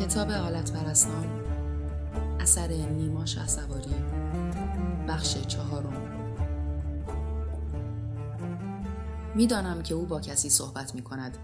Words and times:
کتاب 0.00 0.30
حالت 0.30 0.72
پرستان 0.72 1.26
اثر 2.40 2.68
نیما 2.68 3.26
شه 3.26 3.46
سواری 3.46 3.94
بخش 5.08 5.38
چهارم. 5.38 6.12
می‌دانم 9.34 9.82
که 9.82 9.94
او 9.94 10.06
با 10.06 10.20
کسی 10.20 10.50
صحبت 10.50 10.94
می 10.94 11.02
کند 11.02 11.38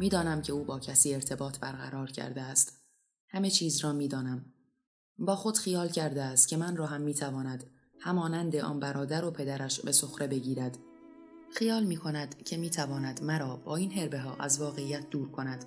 می‌دانم 0.00 0.42
که 0.42 0.52
او 0.52 0.64
با 0.64 0.78
کسی 0.78 1.14
ارتباط 1.14 1.58
برقرار 1.58 2.10
کرده 2.10 2.42
است. 2.42 2.72
همه 3.28 3.50
چیز 3.50 3.84
را 3.84 3.92
می‌دانم. 3.92 4.44
با 5.18 5.36
خود 5.36 5.58
خیال 5.58 5.88
کرده 5.88 6.22
است 6.22 6.48
که 6.48 6.56
من 6.56 6.76
را 6.76 6.86
هم 6.86 7.00
می‌تواند 7.00 7.64
همانند 8.00 8.56
آن 8.56 8.80
برادر 8.80 9.24
و 9.24 9.30
پدرش 9.30 9.80
به 9.80 9.92
سخره 9.92 10.26
بگیرد. 10.26 10.78
خیال 11.54 11.84
می 11.84 11.96
کند 11.96 12.42
که 12.42 12.56
می 12.56 12.70
تواند 12.70 13.22
مرا 13.22 13.56
با 13.56 13.76
این 13.76 13.92
هربه 13.92 14.20
ها 14.20 14.34
از 14.34 14.60
واقعیت 14.60 15.10
دور 15.10 15.30
کند. 15.30 15.64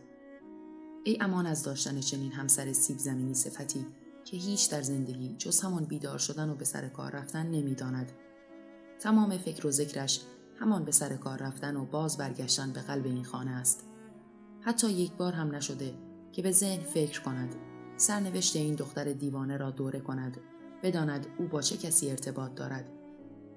ای 1.03 1.17
امان 1.21 1.45
از 1.45 1.63
داشتن 1.63 1.99
چنین 1.99 2.31
همسر 2.31 2.73
سیب 2.73 2.97
زمینی 2.97 3.33
صفتی 3.33 3.85
که 4.23 4.37
هیچ 4.37 4.71
در 4.71 4.81
زندگی 4.81 5.35
جز 5.37 5.61
همان 5.61 5.85
بیدار 5.85 6.17
شدن 6.17 6.49
و 6.49 6.55
به 6.55 6.65
سر 6.65 6.87
کار 6.87 7.11
رفتن 7.11 7.47
نمی‌داند. 7.47 8.11
تمام 8.99 9.37
فکر 9.37 9.67
و 9.67 9.71
ذکرش 9.71 10.21
همان 10.59 10.85
به 10.85 10.91
سر 10.91 11.15
کار 11.15 11.39
رفتن 11.39 11.75
و 11.75 11.85
باز 11.85 12.17
برگشتن 12.17 12.73
به 12.73 12.79
قلب 12.79 13.05
این 13.05 13.23
خانه 13.23 13.51
است. 13.51 13.87
حتی 14.61 14.91
یک 14.91 15.11
بار 15.11 15.33
هم 15.33 15.55
نشده 15.55 15.93
که 16.31 16.41
به 16.41 16.51
ذهن 16.51 16.83
فکر 16.83 17.21
کند 17.21 17.55
سرنوشت 17.97 18.55
این 18.55 18.75
دختر 18.75 19.13
دیوانه 19.13 19.57
را 19.57 19.71
دوره 19.71 19.99
کند 19.99 20.37
بداند 20.83 21.27
او 21.37 21.47
با 21.47 21.61
چه 21.61 21.77
کسی 21.77 22.09
ارتباط 22.09 22.55
دارد 22.55 22.91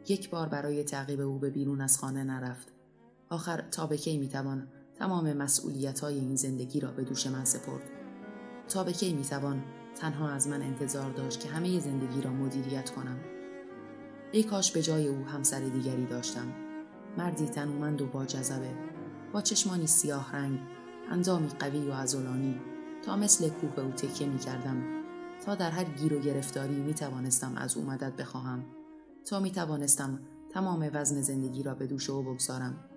یک 0.09 0.31
بار 0.31 0.49
برای 0.49 0.85
تعقیب 0.85 1.21
او 1.21 1.39
به 1.39 1.51
بیرون 1.51 1.81
از 1.81 1.99
خانه 1.99 2.25
نرفت 2.25 2.73
آخر 3.29 3.61
تا 3.61 3.87
به 3.87 3.97
کی 3.97 4.19
می‌توان 4.19 4.69
تمام 4.99 5.33
مسئولیت 5.33 6.01
های 6.01 6.19
این 6.19 6.37
زندگی 6.37 6.81
را 6.81 6.91
به 6.91 7.05
دوش 7.05 7.27
من 7.27 7.45
سپرد. 7.45 7.83
تا 8.69 8.85
به 8.85 8.93
کی 8.93 9.15
می‌توان 9.15 9.63
تنها 9.97 10.29
از 10.31 10.49
من 10.49 10.63
انتظار 10.63 11.11
داشت 11.11 11.41
که 11.41 11.49
همه 11.49 11.81
زندگی 11.81 12.23
را 12.23 12.31
مدیریت 12.31 12.91
کنم. 12.91 13.19
ای 14.33 14.43
کاش 14.43 14.73
به 14.73 14.83
جای 14.83 15.09
او 15.09 15.25
همسر 15.25 15.61
دیگری 15.61 16.07
داشتم. 16.07 16.53
مردی 17.19 17.47
تنومند 17.47 18.03
و 18.03 18.07
با 18.07 18.25
جذبه 18.25 18.71
با 19.33 19.41
چشمانی 19.41 19.87
سیاه 19.87 20.37
رنگ 20.37 20.61
اندامی 21.11 21.49
قوی 21.49 21.89
و 21.89 21.93
عضلانی. 21.93 22.61
تا 23.03 23.17
مثل 23.17 23.49
کوه 23.49 23.75
به 23.75 23.83
او 23.83 23.91
تکیه 23.91 24.29
می 24.29 24.39
کردم 24.39 24.83
تا 25.45 25.55
در 25.55 25.71
هر 25.71 25.85
گیر 25.85 26.15
و 26.15 26.21
گرفتاری 26.21 26.75
می 26.75 26.95
توانستم 26.95 27.57
از 27.57 27.77
او 27.77 27.85
مدد 27.85 28.17
بخواهم. 28.17 28.65
تا 29.25 29.41
می 29.41 29.51
توانستم 29.51 30.21
تمام 30.51 30.91
وزن 30.93 31.23
زندگی 31.23 31.63
را 31.63 31.75
به 31.75 31.87
دوش 31.87 32.11
او 32.11 32.23
بگذارم. 32.23 32.94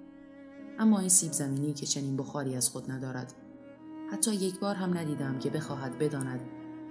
اما 0.79 0.99
این 0.99 1.09
سیب 1.09 1.31
زمینی 1.31 1.73
که 1.73 1.85
چنین 1.85 2.17
بخاری 2.17 2.55
از 2.55 2.69
خود 2.69 2.91
ندارد. 2.91 3.33
حتی 4.11 4.35
یک 4.35 4.59
بار 4.59 4.75
هم 4.75 4.97
ندیدم 4.97 5.39
که 5.39 5.49
بخواهد 5.49 5.97
بداند 5.97 6.39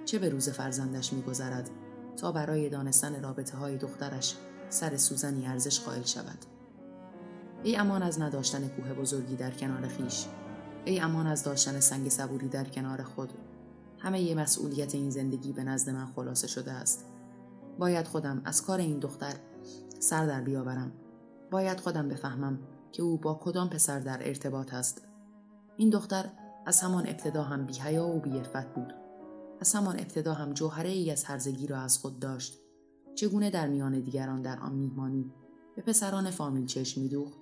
چه 0.04 0.18
به 0.18 0.28
روز 0.28 0.48
فرزندش 0.48 1.12
میگذرد 1.12 1.70
تا 2.16 2.32
برای 2.32 2.68
دانستن 2.68 3.22
رابطه 3.22 3.56
های 3.56 3.76
دخترش 3.76 4.36
سر 4.68 4.96
سوزنی 4.96 5.46
ارزش 5.46 5.80
قائل 5.80 6.02
شود. 6.02 6.38
ای 7.62 7.76
امان 7.76 8.02
از 8.02 8.20
نداشتن 8.20 8.68
کوه 8.68 8.92
بزرگی 8.92 9.36
در 9.36 9.50
کنار 9.50 9.88
خیش 9.88 10.26
ای 10.84 11.00
امان 11.00 11.26
از 11.26 11.42
داشتن 11.42 11.80
سنگ 11.80 12.08
صبوری 12.08 12.48
در 12.48 12.64
کنار 12.64 13.02
خود. 13.02 13.32
همه 13.98 14.22
ی 14.22 14.34
مسئولیت 14.34 14.94
این 14.94 15.10
زندگی 15.10 15.52
به 15.52 15.64
نزد 15.64 15.90
من 15.90 16.06
خلاصه 16.06 16.46
شده 16.46 16.72
است. 16.72 17.04
باید 17.78 18.06
خودم 18.06 18.42
از 18.44 18.62
کار 18.62 18.78
این 18.78 18.98
دختر 18.98 19.34
سر 19.98 20.26
در 20.26 20.40
بیاورم. 20.40 20.92
باید 21.50 21.80
خودم 21.80 22.08
بفهمم 22.08 22.58
که 22.96 23.02
او 23.02 23.16
با 23.16 23.40
کدام 23.42 23.68
پسر 23.68 24.00
در 24.00 24.28
ارتباط 24.28 24.74
است 24.74 25.02
این 25.76 25.90
دختر 25.90 26.24
از 26.66 26.80
همان 26.80 27.06
ابتدا 27.06 27.42
هم 27.42 27.66
بیهیا 27.66 28.08
و 28.08 28.20
بیعفت 28.20 28.74
بود 28.74 28.94
از 29.60 29.72
همان 29.72 29.94
ابتدا 30.00 30.34
هم 30.34 30.52
جوهره 30.52 30.88
ای 30.88 31.10
از 31.10 31.24
هرزگی 31.24 31.66
را 31.66 31.78
از 31.78 31.98
خود 31.98 32.18
داشت 32.18 32.58
چگونه 33.14 33.50
در 33.50 33.68
میان 33.68 34.00
دیگران 34.00 34.42
در 34.42 34.58
آن 34.58 34.74
میهمانی 34.74 35.32
به 35.76 35.82
پسران 35.82 36.30
فامیل 36.30 36.66
چشم 36.66 37.00
میدوخت 37.00 37.38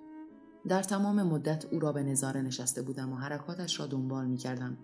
در 0.67 0.83
تمام 0.83 1.23
مدت 1.23 1.65
او 1.65 1.79
را 1.79 1.91
به 1.91 2.03
نظاره 2.03 2.41
نشسته 2.41 2.81
بودم 2.81 3.13
و 3.13 3.15
حرکاتش 3.15 3.79
را 3.79 3.85
دنبال 3.85 4.25
می 4.25 4.37
کردم. 4.37 4.77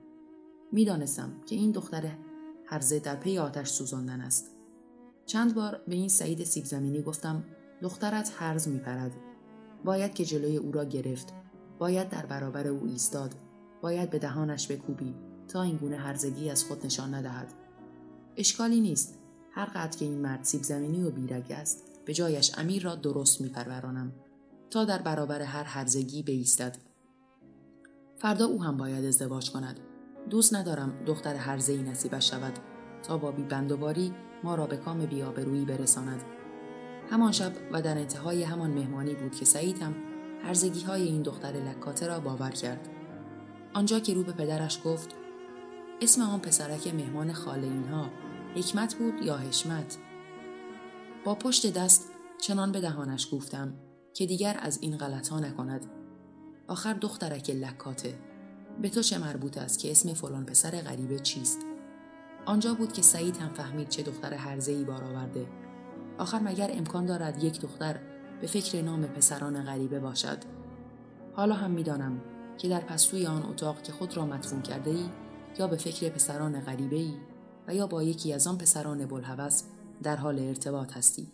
می 0.71 0.85
دانستم 0.85 1.33
که 1.45 1.55
این 1.55 1.71
دختر 1.71 2.03
هرزه 2.65 2.99
در 2.99 3.15
پی 3.15 3.37
آتش 3.37 3.69
سوزاندن 3.69 4.21
است. 4.21 4.51
چند 5.25 5.55
بار 5.55 5.81
به 5.87 5.95
این 5.95 6.09
سعید 6.09 6.43
سیب 6.43 6.65
زمینی 6.65 7.01
گفتم 7.01 7.43
دخترت 7.81 8.31
هرز 8.35 8.67
می 8.67 8.79
پرد. 8.79 9.30
باید 9.85 10.13
که 10.13 10.25
جلوی 10.25 10.57
او 10.57 10.71
را 10.71 10.85
گرفت. 10.85 11.33
باید 11.79 12.09
در 12.09 12.25
برابر 12.25 12.67
او 12.67 12.87
ایستاد. 12.87 13.35
باید 13.81 14.09
به 14.09 14.19
دهانش 14.19 14.71
بکوبی 14.71 15.15
تا 15.47 15.61
این 15.61 15.77
گونه 15.77 15.97
هرزگی 15.97 16.49
از 16.49 16.63
خود 16.63 16.85
نشان 16.85 17.13
ندهد. 17.13 17.53
اشکالی 18.37 18.81
نیست. 18.81 19.21
هر 19.51 19.65
قدر 19.65 19.97
که 19.97 20.05
این 20.05 20.21
مرد 20.21 20.43
سیب 20.43 20.63
زمینی 20.63 21.03
و 21.03 21.11
بیرگ 21.11 21.51
است 21.51 21.91
به 22.05 22.13
جایش 22.13 22.51
امیر 22.57 22.83
را 22.83 22.95
درست 22.95 23.41
میپرورانم 23.41 24.11
تا 24.69 24.85
در 24.85 25.01
برابر 25.01 25.41
هر 25.41 25.63
هرزگی 25.63 26.23
بایستد 26.23 26.77
فردا 28.17 28.45
او 28.45 28.63
هم 28.63 28.77
باید 28.77 29.05
ازدواج 29.05 29.51
کند 29.51 29.79
دوست 30.29 30.55
ندارم 30.55 31.03
دختر 31.05 31.35
هرزه 31.35 31.73
ای 31.73 31.83
نصیبش 31.83 32.31
شود 32.31 32.53
تا 33.03 33.17
با 33.17 33.31
بندوباری 33.31 34.13
ما 34.43 34.55
را 34.55 34.67
به 34.67 34.77
کام 34.77 35.05
بیابرویی 35.05 35.65
برساند 35.65 36.23
همان 37.11 37.31
شب 37.31 37.51
و 37.71 37.81
در 37.81 37.97
انتهای 37.97 38.43
همان 38.43 38.71
مهمانی 38.71 39.13
بود 39.13 39.35
که 39.35 39.45
سعید 39.45 39.81
هم 39.81 39.95
هرزگی 40.43 40.81
های 40.81 41.01
این 41.01 41.21
دختر 41.21 41.51
لکاته 41.51 42.07
را 42.07 42.19
باور 42.19 42.49
کرد. 42.49 42.89
آنجا 43.73 43.99
که 43.99 44.13
رو 44.13 44.23
به 44.23 44.31
پدرش 44.31 44.79
گفت 44.85 45.15
اسم 46.01 46.21
آن 46.21 46.39
پسرک 46.39 46.93
مهمان 46.93 47.33
خاله 47.33 47.67
اینها 47.67 48.09
حکمت 48.55 48.95
بود 48.95 49.13
یا 49.23 49.37
حشمت؟ 49.37 49.97
با 51.25 51.35
پشت 51.35 51.73
دست 51.73 52.09
چنان 52.41 52.71
به 52.71 52.81
دهانش 52.81 53.27
گفتم 53.33 53.73
که 54.13 54.25
دیگر 54.25 54.57
از 54.61 54.79
این 54.81 54.97
غلط 54.97 55.27
ها 55.27 55.39
نکند. 55.39 55.85
آخر 56.67 56.93
دخترک 56.93 57.49
لکاته 57.49 58.19
به 58.81 58.89
تو 58.89 59.01
چه 59.01 59.17
مربوط 59.17 59.57
است 59.57 59.79
که 59.79 59.91
اسم 59.91 60.13
فلان 60.13 60.45
پسر 60.45 60.81
غریبه 60.81 61.19
چیست؟ 61.19 61.59
آنجا 62.45 62.73
بود 62.73 62.93
که 62.93 63.01
سعید 63.01 63.37
هم 63.37 63.53
فهمید 63.53 63.89
چه 63.89 64.03
دختر 64.03 64.33
هرزه 64.33 64.71
ای 64.71 64.83
بار 64.83 65.03
آورده. 65.03 65.60
آخر 66.21 66.39
مگر 66.39 66.71
امکان 66.73 67.05
دارد 67.05 67.43
یک 67.43 67.61
دختر 67.61 67.99
به 68.41 68.47
فکر 68.47 68.81
نام 68.81 69.01
پسران 69.01 69.63
غریبه 69.63 69.99
باشد 69.99 70.37
حالا 71.33 71.55
هم 71.55 71.71
می‌دانم 71.71 72.21
که 72.57 72.69
در 72.69 72.79
پستوی 72.79 73.25
آن 73.25 73.43
اتاق 73.43 73.81
که 73.81 73.91
خود 73.91 74.17
را 74.17 74.25
مدفون 74.25 74.61
کرده 74.61 74.91
ای 74.91 75.05
یا 75.59 75.67
به 75.67 75.75
فکر 75.75 76.09
پسران 76.09 76.59
غریبه 76.59 76.95
ای 76.95 77.13
و 77.67 77.75
یا 77.75 77.87
با 77.87 78.03
یکی 78.03 78.33
از 78.33 78.47
آن 78.47 78.57
پسران 78.57 79.05
بلحوث 79.05 79.63
در 80.03 80.15
حال 80.15 80.39
ارتباط 80.39 80.97
هستی 80.97 81.27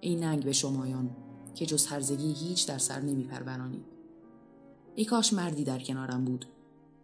این 0.00 0.24
ننگ 0.24 0.44
به 0.44 0.52
شمایان 0.52 1.10
که 1.54 1.66
جز 1.66 1.86
هرزگی 1.86 2.32
هیچ 2.32 2.68
در 2.68 2.78
سر 2.78 3.00
نمی 3.00 3.24
پرورانید. 3.24 3.84
ای 4.94 5.04
کاش 5.04 5.32
مردی 5.32 5.64
در 5.64 5.78
کنارم 5.78 6.24
بود. 6.24 6.46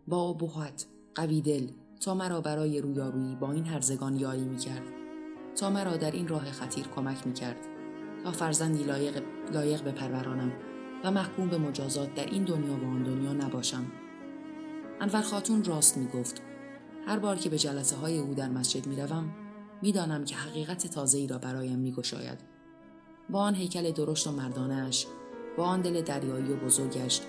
با 0.09 0.29
ابهت، 0.29 0.87
قوی 1.15 1.41
دل، 1.41 1.69
تا 2.01 2.15
مرا 2.15 2.41
برای 2.41 2.81
رویارویی 2.81 3.35
با 3.35 3.53
این 3.53 3.65
هرزگان 3.65 4.17
یاری 4.17 4.45
می 4.45 4.57
کرد. 4.57 5.06
تا 5.57 5.71
مرا 5.71 5.97
در 5.97 6.11
این 6.11 6.29
راه 6.29 6.45
خطیر 6.45 6.89
کمک 6.89 7.27
می 7.27 7.33
کرد. 7.33 7.57
تا 8.25 8.33
فرزندی 8.33 8.85
لایق, 8.85 9.23
لایق 9.53 9.85
بپرورانم 9.85 10.53
و 11.05 11.11
محکوم 11.11 11.49
به 11.49 11.59
مجازات 11.59 12.15
در 12.15 12.27
این 12.27 12.45
دنیا 12.45 12.85
و 12.85 12.85
آن 12.85 13.03
دنیا 13.03 13.33
نباشم. 13.33 13.87
انور 15.01 15.21
خاتون 15.21 15.65
راست 15.65 15.97
می 15.97 16.07
گفت. 16.07 16.43
هر 17.07 17.19
بار 17.19 17.37
که 17.37 17.49
به 17.49 17.59
جلسه 17.59 17.97
های 17.97 18.19
او 18.19 18.35
در 18.35 18.49
مسجد 18.49 18.87
می 18.87 18.97
روم 18.97 19.35
می 19.83 19.93
دانم 19.93 20.25
که 20.25 20.37
حقیقت 20.37 20.87
تازه 20.87 21.19
ای 21.19 21.27
را 21.27 21.39
برایم 21.39 21.79
می 21.79 21.93
گشاید. 21.93 22.39
با 23.31 23.41
آن 23.41 23.55
هیکل 23.55 23.91
درشت 23.91 24.27
و 24.27 24.33
مردانش 24.33 25.07
با 25.57 25.65
آن 25.65 25.81
دل 25.81 26.03
دریایی 26.03 26.53
و 26.53 26.57
بزرگش 26.57 27.21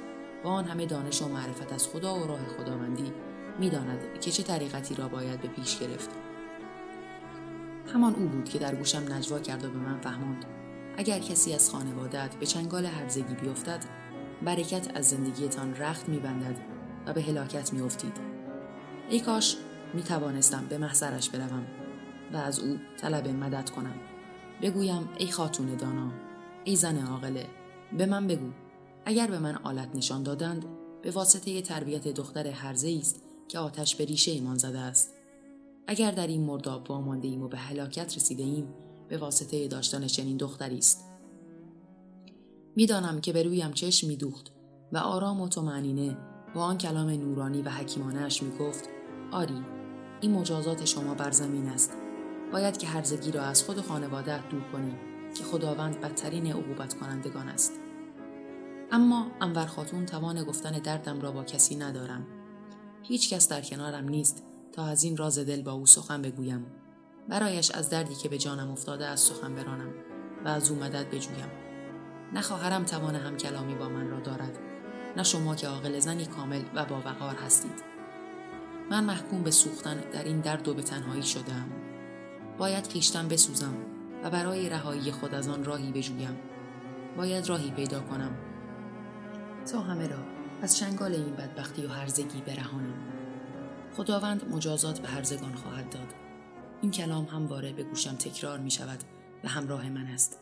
با 0.44 0.50
آن 0.50 0.66
همه 0.66 0.86
دانش 0.86 1.22
و 1.22 1.28
معرفت 1.28 1.74
از 1.74 1.88
خدا 1.88 2.16
و 2.19 2.28
راه 2.28 2.48
خداوندی 2.48 3.12
می‌داند 3.60 4.19
که 4.22 4.31
چه 4.31 4.44
طریقتی 4.44 4.96
را 4.96 5.07
باید 5.07 5.42
به 5.42 5.48
پیش 5.48 5.80
گرفت 5.80 6.26
همان 7.94 8.16
او 8.16 8.25
بود 8.25 8.50
که 8.50 8.60
در 8.60 8.75
گوشم 8.75 9.13
نجوا 9.13 9.39
کرد 9.39 9.66
و 9.66 9.69
به 9.69 9.78
من 9.78 10.01
فهماند 10.01 10.45
اگر 10.98 11.19
کسی 11.19 11.54
از 11.54 11.69
خانوادت 11.69 12.36
به 12.36 12.45
چنگال 12.45 12.86
هرزگی 12.86 13.34
بیفتد 13.34 13.86
برکت 14.45 14.98
از 14.98 15.10
زندگیتان 15.10 15.75
رخت 15.75 16.10
میبندد 16.10 16.60
و 17.06 17.13
به 17.13 17.22
هلاکت 17.22 17.74
میافتید. 17.74 18.13
ای 19.10 19.19
کاش 19.19 19.57
می 19.94 20.04
توانستم 20.04 20.66
به 20.69 20.78
محضرش 20.78 21.30
بروم 21.30 21.66
و 22.34 22.38
از 22.38 22.60
او 22.60 22.78
طلب 22.98 23.28
مدد 23.28 23.69
کنم. 23.69 23.95
بگویم 24.62 25.10
ای 25.18 25.28
خاتون 25.28 25.75
دانا 25.75 26.12
ای 26.63 26.75
زن 26.75 27.06
عاقله 27.06 27.45
به 27.98 28.06
من 28.06 28.28
بگو. 28.28 28.50
اگر 29.06 29.28
به 29.28 29.39
من 29.39 29.56
آلت 29.56 29.95
نشان 29.95 30.24
دادند 30.24 30.66
به 31.01 31.12
واسطه 31.12 31.62
تربیت 31.62 32.07
دختر 32.07 32.48
هرزه 32.48 32.98
است 33.00 33.22
که 33.48 33.60
آتش 33.60 33.95
به 33.95 34.06
ریشه 34.06 34.31
ایمان 34.31 34.57
زده 34.57 34.80
است. 34.80 35.17
اگر 35.88 36.12
در 36.12 36.28
این 36.28 36.44
مرداب 36.44 36.92
وامانده 36.92 37.28
ایم 37.28 37.44
و 37.44 37.48
به 37.48 37.57
هلاکت 37.57 38.16
رسیده 38.16 38.44
ایم 38.44 38.68
به 39.07 39.18
واسطه 39.18 39.68
داشتن 39.68 40.07
چنین 40.07 40.38
دختری 40.38 40.78
است. 40.78 41.06
می‌دانم 42.75 43.22
که 43.22 43.34
به 43.34 43.44
رویم 43.44 43.72
چشم 43.72 44.07
میدوخت 44.07 44.51
و 44.92 44.98
آرام 44.98 45.42
و 45.42 45.62
معنینه 45.62 46.18
با 46.56 46.62
آن 46.62 46.78
کلام 46.78 47.10
نورانی 47.10 47.62
و 47.62 47.69
حکیمانهاش 47.69 48.44
می‌گفت 48.44 48.89
آری 49.31 49.62
این 50.22 50.31
مجازات 50.31 50.86
شما 50.86 51.13
بر 51.13 51.31
زمین 51.31 51.68
است. 51.68 51.94
باید 52.51 52.78
که 52.78 52.88
هرزگی 52.88 53.31
را 53.31 53.42
از 53.42 53.63
خود 53.63 53.81
خانواده 53.81 54.48
دور 54.50 54.62
کنی 54.72 54.95
که 55.36 55.44
خداوند 55.44 56.01
بدترین 56.01 56.48
عقوبت 56.48 56.94
کنندگان 56.94 57.48
است. 57.48 57.74
اما 58.92 59.31
انور 59.42 59.66
خاتون 59.66 60.06
توان 60.06 60.44
گفتن 60.44 60.72
دردم 60.72 61.22
را 61.22 61.31
با 61.31 61.44
کسی 61.44 61.75
ندارم. 61.75 62.28
هیچ 63.04 63.34
کس 63.34 63.50
در 63.50 63.62
کنارم 63.62 64.10
نیست. 64.10 64.47
تا 64.77 64.85
از 64.85 65.03
این 65.03 65.18
راز 65.18 65.39
دل 65.39 65.62
با 65.62 65.71
او 65.71 65.85
سخن 65.85 66.21
بگویم. 66.21 66.65
برایش 67.29 67.71
از 67.71 67.89
دردی 67.89 68.15
که 68.15 68.29
به 68.29 68.38
جانم 68.38 68.71
افتاده 68.71 69.06
از 69.06 69.19
سخن 69.19 69.56
برانم 69.56 69.94
و 70.45 70.47
از 70.47 70.71
او 70.71 70.79
مدد 70.79 71.09
بجویم. 71.09 71.51
نه 72.33 72.41
خواهرم 72.41 72.83
توان 72.83 73.15
هم 73.15 73.38
کلامی 73.38 73.75
با 73.75 73.89
من 73.89 74.09
را 74.09 74.19
دارد. 74.19 74.57
نه 75.18 75.24
شما 75.24 75.56
که 75.56 75.68
عاقل 75.68 76.00
زنی 76.00 76.25
کامل 76.25 76.62
و 76.75 76.85
با 76.85 77.01
وقار 77.06 77.35
هستید. 77.35 77.83
من 78.89 79.03
محکوم 79.03 79.44
به 79.44 79.51
سوختن 79.51 80.03
در 80.13 80.24
این 80.24 80.39
درد 80.39 80.68
و 80.68 80.74
به 80.74 80.81
تنهایی 80.81 81.24
شدم 81.24 81.71
باید 82.57 82.88
خیشتن 82.88 83.27
بسوزم 83.27 83.74
و 84.24 84.29
برای 84.29 84.69
رهایی 84.69 85.12
خود 85.12 85.33
از 85.33 85.47
آن 85.47 85.63
راهی 85.63 85.91
بجویم. 85.91 86.38
باید 87.18 87.50
راهی 87.50 87.71
پیدا 87.71 88.00
کنم. 88.00 88.31
تا 89.71 89.81
همه 89.81 90.07
را 90.07 90.19
از 90.62 90.77
چنگال 90.77 91.12
این 91.13 91.35
بدبختی 91.35 91.85
و 91.85 91.89
هرزگی 91.89 92.41
برهانم. 92.41 93.17
خداوند 93.98 94.46
مجازات 94.52 95.00
به 95.00 95.08
هرزگان 95.08 95.56
خواهد 95.56 95.90
داد. 95.90 96.08
این 96.82 96.92
کلام 96.92 97.26
همواره 97.26 97.74
به 97.74 97.84
گوشم 97.84 98.16
تکرار 98.16 98.60
می 98.60 98.72
شود 98.72 99.00
و 99.44 99.48
همراه 99.48 99.90
من 99.90 100.06
است. 100.06 100.40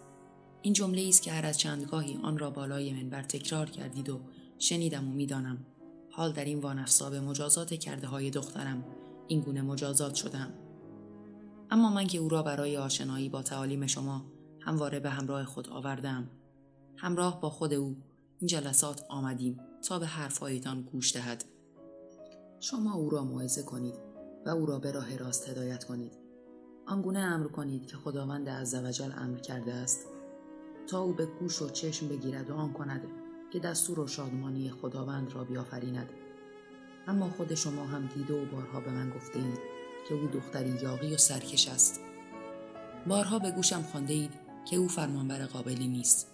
این 0.62 0.74
جمله 0.74 1.08
است 1.08 1.22
که 1.22 1.32
هر 1.32 1.46
از 1.46 1.58
چندگاهی 1.58 2.20
آن 2.24 2.38
را 2.38 2.50
بالای 2.50 2.94
منبر 2.94 3.24
تکرار 3.24 3.70
کردید 3.70 4.10
و 4.10 4.20
شنیدم 4.60 5.08
و 5.08 5.12
می‌دانم 5.12 5.66
حال 6.12 6.32
در 6.32 6.46
این 6.46 6.60
وانفسا 6.60 7.10
به 7.10 7.20
مجازات 7.20 7.74
کرده 7.74 8.08
های 8.08 8.30
دخترم. 8.30 8.84
این 9.28 9.42
گونه 9.42 9.62
مجازات 9.62 10.16
شدم 10.16 10.54
اما 11.72 11.90
من 11.90 12.08
که 12.08 12.18
او 12.18 12.30
را 12.30 12.44
برای 12.44 12.78
آشنایی 12.78 13.30
با 13.30 13.42
تعالیم 13.42 13.88
شما 13.88 14.26
همواره 14.62 15.00
به 15.00 15.10
همراه 15.10 15.46
خود 15.46 15.70
آوردم 15.70 16.30
همراه 16.98 17.42
با 17.42 17.50
خود 17.50 17.74
او 17.74 17.98
این 18.40 18.48
جلسات 18.48 19.06
آمدیم 19.10 19.60
تا 19.88 20.00
به 20.00 20.06
حرفهایتان 20.06 20.82
گوش 20.82 21.14
دهد. 21.14 21.55
شما 22.60 22.94
او 22.94 23.10
را 23.10 23.24
موعظه 23.24 23.64
کنید 23.64 23.96
و 24.46 24.50
او 24.50 24.66
را 24.66 24.80
به 24.80 24.92
راه 24.92 25.18
راست 25.18 25.50
هدایت 25.50 25.84
کنید. 25.84 26.18
آنگونه 26.88 27.20
امر 27.20 27.48
کنید 27.48 27.86
که 27.86 27.98
خداوند 27.98 28.50
عزوجل 28.50 29.12
امر 29.18 29.38
کرده 29.38 29.74
است. 29.74 30.08
تا 30.88 31.02
او 31.02 31.14
به 31.14 31.26
گوش 31.26 31.62
و 31.62 31.70
چشم 31.70 32.08
بگیرد 32.08 32.50
و 32.50 32.54
آن 32.54 32.74
کند 32.74 33.08
که 33.54 33.60
دستور 33.60 34.00
و 34.00 34.08
شادمانی 34.08 34.70
خداوند 34.70 35.34
را 35.34 35.44
بیافریند. 35.44 36.10
اما 37.08 37.30
خود 37.30 37.54
شما 37.54 37.84
هم 37.86 38.08
دیده 38.08 38.42
و 38.42 38.46
بارها 38.46 38.80
به 38.80 38.92
من 38.92 39.10
گفته 39.10 39.40
اید 39.40 39.60
که 40.08 40.16
او 40.16 40.28
دختری 40.28 40.70
یاقی 40.82 41.14
و 41.14 41.18
سرکش 41.18 41.70
است. 41.70 42.00
بارها 43.08 43.40
به 43.40 43.52
گوشم 43.52 43.84
خانده 43.94 44.14
اید 44.14 44.32
که 44.66 44.76
او 44.76 44.88
فرمانبر 44.88 45.46
قابلی 45.46 45.88
نیست. 45.88 46.32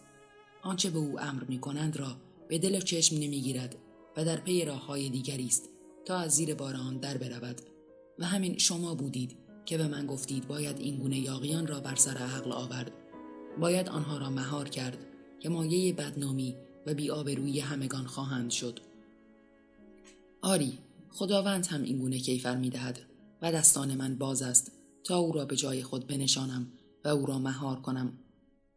آنچه 0.63 0.89
به 0.89 0.99
او 0.99 1.19
امر 1.19 1.43
می 1.43 1.59
کنند 1.59 1.97
را 1.97 2.15
به 2.47 2.57
دل 2.57 2.75
و 2.75 2.79
چشم 2.79 3.15
نمی‌گیرد 3.15 3.75
و 4.17 4.25
در 4.25 4.37
پی 4.37 4.65
راه 4.65 4.85
های 4.85 5.09
دیگری 5.09 5.45
است. 5.45 5.70
تا 6.05 6.17
از 6.17 6.31
زیر 6.31 6.55
بار 6.55 6.75
آن 6.75 6.97
در 6.97 7.17
برود. 7.17 7.61
و 8.19 8.25
همین 8.25 8.57
شما 8.57 8.95
بودید 8.95 9.37
که 9.65 9.77
به 9.77 9.87
من 9.87 10.05
گفتید 10.05 10.47
باید 10.47 10.79
این 10.79 10.97
گونه 10.97 11.19
یاقیان 11.19 11.67
را 11.67 11.79
بر 11.79 11.95
سر 11.95 12.17
عقل 12.17 12.51
آورد. 12.51 12.91
باید 13.59 13.89
آنها 13.89 14.17
را 14.17 14.29
مهار 14.29 14.69
کرد 14.69 14.97
که 15.39 15.49
مایه 15.49 15.93
بدنامی 15.93 16.55
و 16.85 16.93
بیآبرویی 16.93 17.59
همگان 17.59 18.05
خواهند 18.05 18.51
شد. 18.51 18.79
آری 20.41 20.77
خداوند 21.09 21.67
هم 21.67 21.83
این 21.83 21.99
گونه 21.99 22.19
کیفر 22.19 22.55
می 22.55 22.69
دهد 22.69 22.99
و 23.41 23.51
دستان 23.51 23.95
من 23.95 24.15
باز 24.15 24.41
است 24.41 24.71
تا 25.03 25.17
او 25.17 25.31
را 25.31 25.45
به 25.45 25.55
جای 25.55 25.83
خود 25.83 26.07
بنشانم 26.07 26.71
و 27.05 27.07
او 27.07 27.25
را 27.25 27.39
مهار 27.39 27.81
کنم. 27.81 28.19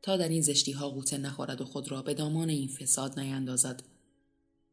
تا 0.02 0.16
در 0.16 0.28
این 0.28 0.42
زشتی 0.42 0.72
ها 0.72 0.90
قوطه 0.90 1.18
نخورد 1.18 1.60
و 1.60 1.64
خود 1.64 1.90
را 1.90 2.02
به 2.02 2.14
دامان 2.14 2.48
این 2.48 2.68
فساد 2.68 3.20
نیندازد. 3.20 3.82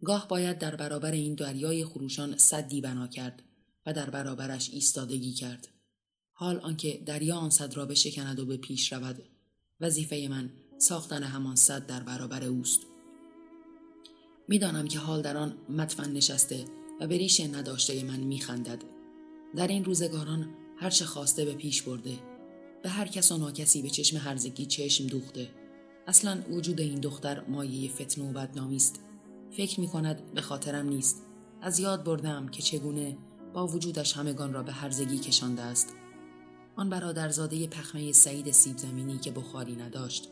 گاه 0.05 0.27
باید 0.27 0.57
در 0.57 0.75
برابر 0.75 1.11
این 1.11 1.35
دریای 1.35 1.85
خروشان 1.85 2.37
صدی 2.37 2.81
بنا 2.81 3.07
کرد 3.07 3.43
و 3.85 3.93
در 3.93 4.09
برابرش 4.09 4.69
ایستادگی 4.73 5.33
کرد. 5.33 5.67
حال 6.33 6.59
آنکه 6.59 7.01
دریا 7.05 7.35
آن 7.35 7.49
صد 7.49 7.77
را 7.77 7.85
بشکند 7.85 8.39
و 8.39 8.45
به 8.45 8.57
پیش 8.57 8.93
رود. 8.93 9.23
وظیفه 9.81 10.27
من 10.29 10.49
ساختن 10.77 11.23
همان 11.23 11.55
صد 11.55 11.85
در 11.85 12.03
برابر 12.03 12.43
اوست. 12.43 12.79
می‌دانم 14.47 14.87
که 14.87 14.99
حال 14.99 15.21
در 15.21 15.37
آن 15.37 15.57
مدفن 15.69 16.11
نشسته 16.11 16.65
و 17.01 17.07
به 17.07 17.17
ریش 17.17 17.39
نداشته 17.39 18.03
من 18.03 18.19
میخندد. 18.19 18.83
در 19.55 19.67
این 19.67 19.85
روزگاران 19.85 20.49
هرچه 20.77 21.05
خواسته 21.05 21.45
به 21.45 21.53
پیش 21.53 21.81
برده. 21.81 22.19
به 22.83 22.89
هر 22.89 23.07
کس 23.07 23.31
و 23.31 23.37
ناکسی 23.37 23.81
به 23.81 23.89
چشم 23.89 24.17
هرزگی 24.17 24.65
چشم 24.65 25.07
دوخته. 25.07 25.49
اصلا 26.07 26.41
وجود 26.49 26.81
این 26.81 26.99
دختر 26.99 27.45
مایه 27.45 27.89
فتنه 27.89 28.29
و 28.29 28.33
بدنامی 28.33 28.75
است. 28.75 28.99
فکر 29.51 29.79
می 29.79 29.87
کند 29.87 30.33
به 30.33 30.41
خاطرم 30.41 30.89
نیست. 30.89 31.25
از 31.61 31.79
یاد 31.79 32.03
بردم 32.03 32.47
که 32.47 32.61
چگونه 32.61 33.17
با 33.53 33.67
وجودش 33.67 34.17
همگان 34.17 34.53
را 34.53 34.63
به 34.63 34.71
هرزگی 34.71 35.17
کشانده 35.17 35.61
است. 35.61 35.93
آن 36.75 36.89
برادرزاده 36.89 37.67
پخمه 37.67 38.11
سعید 38.11 38.51
سیب 38.51 38.77
زمینی 38.77 39.17
که 39.17 39.31
بخاری 39.31 39.75
نداشت 39.75 40.29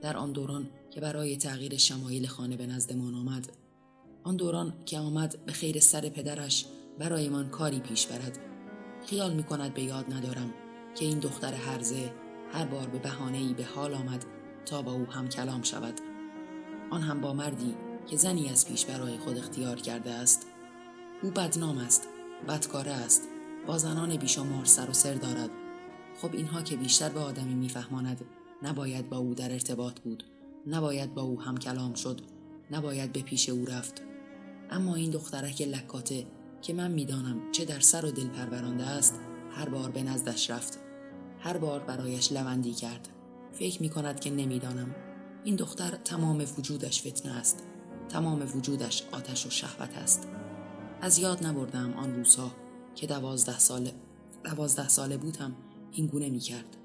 در 0.00 0.16
آن 0.16 0.32
دوران 0.32 0.70
که 0.90 1.00
برای 1.00 1.36
تغییر 1.36 1.76
شمایل 1.76 2.26
خانه 2.26 2.56
به 2.56 2.66
نزدمان 2.66 3.14
آمد. 3.14 3.52
آن 4.24 4.36
دوران 4.36 4.74
که 4.86 4.98
آمد 4.98 5.38
به 5.46 5.52
خیر 5.52 5.80
سر 5.80 6.08
پدرش 6.08 6.66
برایمان 6.98 7.48
کاری 7.48 7.80
پیش 7.80 8.06
برد. 8.06 8.38
خیال 9.06 9.34
می 9.34 9.42
کند 9.42 9.74
به 9.74 9.82
یاد 9.82 10.12
ندارم 10.12 10.54
که 10.94 11.04
این 11.04 11.18
دختر 11.18 11.54
هرزه 11.54 12.12
هر 12.52 12.64
بار 12.64 12.86
به 12.86 12.98
بهانه 12.98 13.38
ای 13.38 13.54
به 13.54 13.64
حال 13.64 13.94
آمد 13.94 14.24
تا 14.66 14.82
با 14.82 14.92
او 14.92 15.06
هم 15.06 15.28
کلام 15.28 15.62
شود. 15.62 16.00
آن 16.90 17.00
هم 17.02 17.20
با 17.20 17.32
مردی 17.32 17.74
که 18.10 18.16
زنی 18.16 18.48
از 18.48 18.68
پیش 18.68 18.84
برای 18.84 19.18
خود 19.18 19.38
اختیار 19.38 19.76
کرده 19.76 20.10
است. 20.10 20.46
او 21.22 21.30
بدنام 21.30 21.78
است 21.78 22.08
بدکاره 22.48 22.90
است 22.90 23.22
با 23.66 23.78
زنان 23.78 24.16
بیشمار 24.16 24.64
سر 24.64 24.90
و 24.90 24.92
سر 24.92 25.14
دارد. 25.14 25.50
خب 26.22 26.34
اینها 26.34 26.62
که 26.62 26.76
بیشتر 26.76 27.08
به 27.08 27.20
آدمی 27.20 27.54
میفهماند 27.54 28.24
نباید 28.62 29.08
با 29.08 29.16
او 29.16 29.34
در 29.34 29.52
ارتباط 29.52 30.00
بود 30.00 30.24
نباید 30.66 31.14
با 31.14 31.22
او 31.22 31.40
هم 31.40 31.56
کلام 31.56 31.94
شد 31.94 32.20
نباید 32.70 33.12
به 33.12 33.22
پیش 33.22 33.48
او 33.48 33.64
رفت. 33.64 34.02
اما 34.70 34.94
این 34.94 35.10
دخترک 35.10 35.62
لکاته 35.62 36.26
که 36.62 36.72
من 36.72 36.90
می‌دانم 36.90 37.52
چه 37.52 37.64
در 37.64 37.80
سر 37.80 38.04
و 38.04 38.10
دل 38.10 38.28
پرورانده 38.28 38.84
است 38.84 39.20
هر 39.50 39.68
بار 39.68 39.90
به 39.90 40.02
نزدش 40.02 40.50
رفت. 40.50 40.78
هر 41.40 41.58
بار 41.58 41.80
برایش 41.80 42.32
لوندی 42.32 42.72
کرد. 42.72 43.08
فکر 43.52 43.82
می 43.82 43.88
کند 43.88 44.20
که 44.20 44.30
نمی‌دانم. 44.30 44.94
این 45.44 45.56
دختر 45.56 45.90
تمام 46.04 46.44
وجودش 46.58 47.06
فتنه 47.06 47.32
است. 47.32 47.64
تمام 48.08 48.56
وجودش 48.56 49.02
آتش 49.12 49.46
و 49.46 49.50
شهوت 49.50 49.98
است. 49.98 50.28
از 51.00 51.18
یاد 51.18 51.46
نبردم 51.46 51.92
آن 51.92 52.14
روزها 52.14 52.50
که 52.94 53.06
دوازده 53.06 53.58
ساله 53.58 53.94
دوازده 54.44 54.88
ساله 54.88 55.16
بودم 55.16 55.56
این 55.92 56.06
گونه 56.06 56.28
می 56.28 56.38
کرد. 56.38 56.76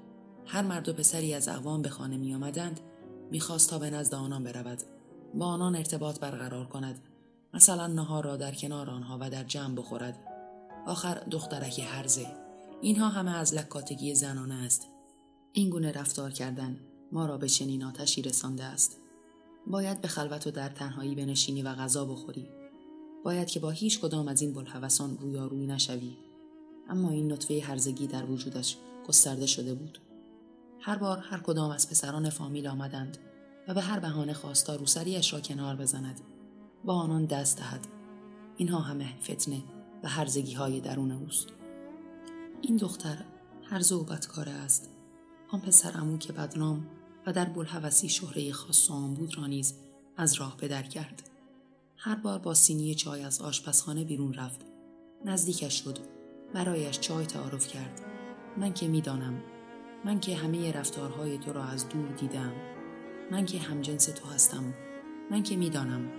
هر 0.46 0.62
مرد 0.62 0.88
و 0.88 0.92
پسری 0.92 1.34
از 1.34 1.48
اقوام 1.48 1.82
به 1.82 1.88
خانه 1.88 2.16
می 2.16 2.34
آمدند 2.34 2.80
می‌خواست 3.30 3.70
تا 3.70 3.78
به 3.78 3.90
نزد 3.90 4.14
آنان 4.14 4.44
برود. 4.44 4.82
با 5.34 5.46
آنان 5.46 5.76
ارتباط 5.76 6.18
برقرار 6.18 6.66
کند. 6.66 6.98
مثلا 7.54 7.86
نهار 7.86 8.24
را 8.24 8.36
در 8.36 8.54
کنار 8.54 8.90
آنها 8.90 9.18
و 9.20 9.30
در 9.30 9.44
جمع 9.44 9.74
بخورد. 9.74 10.18
آخر 10.86 11.14
دخترکی 11.14 11.82
هرزه. 11.82 12.26
اینها 12.80 13.08
همه 13.08 13.36
از 13.36 13.54
لکاتگی 13.54 14.14
زنانه 14.14 14.54
است. 14.54 14.88
این 15.52 15.70
گونه 15.70 15.92
رفتار 15.92 16.30
کردن 16.30 16.80
ما 17.12 17.26
را 17.26 17.38
به 17.38 17.48
چنین 17.48 17.84
آتشی 17.84 18.22
رسانده 18.22 18.64
است. 18.64 19.00
باید 19.66 20.00
به 20.00 20.08
خلوت 20.08 20.46
و 20.46 20.50
در 20.50 20.68
تنهایی 20.68 21.14
بنشینی 21.14 21.62
و 21.62 21.74
غذا 21.74 22.04
بخوری. 22.04 22.48
باید 23.24 23.48
که 23.48 23.60
با 23.60 23.70
هیچ 23.70 24.00
کدام 24.00 24.28
از 24.28 24.42
این 24.42 24.52
بلحوثان 24.52 25.18
رویارویی 25.18 25.66
نشوی. 25.66 26.16
اما 26.88 27.10
این 27.10 27.32
نطفه 27.32 27.60
هرزگی 27.60 28.06
در 28.06 28.24
وجودش 28.24 28.76
گسترده 29.08 29.46
شده 29.46 29.74
بود. 29.74 29.98
هر 30.80 30.96
بار 30.98 31.18
هر 31.18 31.38
کدام 31.38 31.70
از 31.70 31.90
پسران 31.90 32.30
فامیل 32.30 32.66
آمدند 32.66 33.18
و 33.68 33.74
به 33.74 33.80
هر 33.80 33.98
بهانه 33.98 34.32
خواستا 34.32 34.76
روسریش 34.76 35.32
را 35.32 35.40
کنار 35.40 35.76
بزند. 35.76 36.20
با 36.84 36.94
آنان 36.94 37.24
دست 37.24 37.58
دهد. 37.58 37.86
اینها 38.56 38.78
همه 38.78 39.08
فتنه 39.22 39.62
و 40.02 40.08
هرزگی 40.08 40.52
های 40.52 40.80
درون 40.80 41.12
اوست. 41.12 41.48
این 42.62 42.76
دختر 42.76 43.24
هر 43.64 43.92
و 43.92 44.04
بدکاره 44.04 44.52
است. 44.52 44.90
آن 45.48 45.60
پسر 45.60 45.92
امو 46.00 46.18
که 46.18 46.32
بدنام 46.32 46.86
و 47.26 47.32
در 47.32 47.44
بلحوثی 47.44 48.08
شهره 48.08 48.52
خاص 48.52 48.90
بود 48.90 49.38
را 49.38 49.46
نیز 49.46 49.74
از 50.16 50.34
راه 50.34 50.56
بدر 50.56 50.82
کرد. 50.82 51.30
هر 51.96 52.14
بار 52.14 52.38
با 52.38 52.54
سینی 52.54 52.94
چای 52.94 53.22
از 53.22 53.40
آشپزخانه 53.40 54.04
بیرون 54.04 54.34
رفت. 54.34 54.60
نزدیکش 55.24 55.82
شد. 55.84 55.98
برایش 56.54 57.00
چای 57.00 57.26
تعارف 57.26 57.68
کرد. 57.68 58.00
من 58.56 58.74
که 58.74 58.88
می‌دانم. 58.88 59.42
من 60.04 60.20
که 60.20 60.36
همه 60.36 60.72
رفتارهای 60.72 61.38
تو 61.38 61.52
را 61.52 61.64
از 61.64 61.88
دور 61.88 62.08
دیدم. 62.08 62.52
من 63.30 63.46
که 63.46 63.58
همجنس 63.58 64.04
تو 64.04 64.28
هستم. 64.28 64.74
من 65.30 65.42
که 65.42 65.56
می‌دانم. 65.56 66.10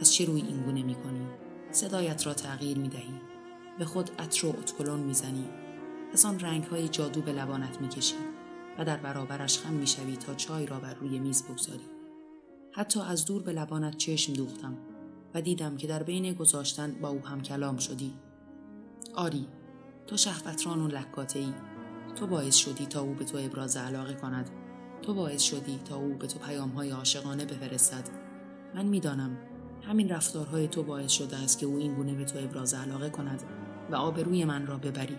از 0.00 0.14
چه 0.14 0.24
روی 0.24 0.40
این 0.40 0.62
گونه 0.62 0.82
می 0.82 0.94
کنی 0.94 1.26
صدایت 1.70 2.26
را 2.26 2.34
تغییر 2.34 2.78
می 2.78 2.88
دهی 2.88 3.20
به 3.78 3.84
خود 3.84 4.10
عطر 4.18 4.46
و 4.46 4.50
اتکلون 4.50 5.00
می‌زنی. 5.00 5.44
از 6.12 6.24
آن 6.24 6.40
رنگ 6.40 6.64
های 6.64 6.88
جادو 6.88 7.22
به 7.22 7.32
لبانت 7.32 7.80
می‌کشی. 7.80 8.14
و 8.78 8.84
در 8.84 8.96
برابرش 8.96 9.58
خم 9.58 9.72
می‌شوی 9.72 10.16
تا 10.16 10.34
چای 10.34 10.66
را 10.66 10.80
بر 10.80 10.94
روی 10.94 11.18
میز 11.18 11.44
بگذاری. 11.44 11.88
حتی 12.72 13.00
از 13.00 13.24
دور 13.24 13.42
به 13.42 13.52
لبانت 13.52 13.96
چشم 13.96 14.32
دوختم 14.32 14.76
و 15.34 15.40
دیدم 15.40 15.76
که 15.76 15.86
در 15.86 16.02
بین 16.02 16.32
گذاشتن 16.32 16.92
با 17.00 17.08
او 17.08 17.26
هم 17.26 17.42
کلام 17.42 17.76
شدی. 17.76 18.14
آری 19.14 19.46
تو 20.06 20.16
شهوتران 20.16 20.80
و 20.80 20.88
لکاته 20.88 21.38
ای 21.38 21.52
تو 22.16 22.26
باعث 22.26 22.54
شدی 22.54 22.86
تا 22.86 23.00
او 23.00 23.14
به 23.14 23.24
تو 23.24 23.38
ابراز 23.38 23.76
علاقه 23.76 24.14
کند. 24.14 24.50
تو 25.02 25.14
باعث 25.14 25.42
شدی 25.42 25.80
تا 25.84 25.96
او 25.96 26.14
به 26.14 26.26
تو 26.26 26.38
پیام 26.38 26.68
های 26.68 26.90
عاشقانه 26.90 27.44
بفرستد. 27.44 28.08
من 28.74 28.86
می‌دانم 28.86 29.38
همین 29.82 30.08
رفتارهای 30.08 30.68
تو 30.68 30.82
باعث 30.82 31.10
شده 31.10 31.36
است 31.36 31.58
که 31.58 31.66
او 31.66 31.76
این 31.76 31.94
گونه 31.94 32.14
به 32.14 32.24
تو 32.24 32.38
ابراز 32.38 32.74
علاقه 32.74 33.10
کند 33.10 33.42
و 33.90 33.94
آبروی 33.94 34.44
من 34.44 34.66
را 34.66 34.78
ببری. 34.78 35.16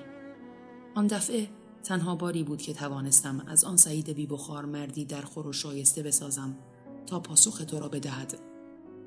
آن 0.95 1.07
دفعه 1.07 1.47
تنها 1.87 2.15
باری 2.15 2.43
بود 2.43 2.61
که 2.61 2.73
توانستم 2.73 3.43
از 3.47 3.63
آن 3.63 3.77
سعید 3.77 4.09
بی 4.09 4.25
بخار 4.25 4.65
مردی 4.65 5.05
در 5.05 5.21
خور 5.21 5.47
و 5.47 5.53
شایسته 5.53 6.03
بسازم 6.03 6.55
تا 7.05 7.19
پاسخ 7.19 7.65
تو 7.65 7.79
را 7.79 7.87
بدهد. 7.87 8.39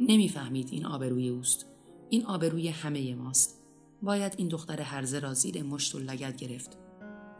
نمی‌فهمید 0.00 0.68
این 0.72 0.86
آبروی 0.86 1.28
اوست. 1.28 1.66
این 2.10 2.26
آبروی 2.26 2.68
همه 2.68 3.14
ماست. 3.14 3.60
باید 4.02 4.34
این 4.36 4.48
دختر 4.48 4.80
هرزه 4.80 5.18
را 5.18 5.34
زیر 5.34 5.62
مشت 5.62 5.94
و 5.94 5.98
لگت 5.98 6.36
گرفت. 6.36 6.78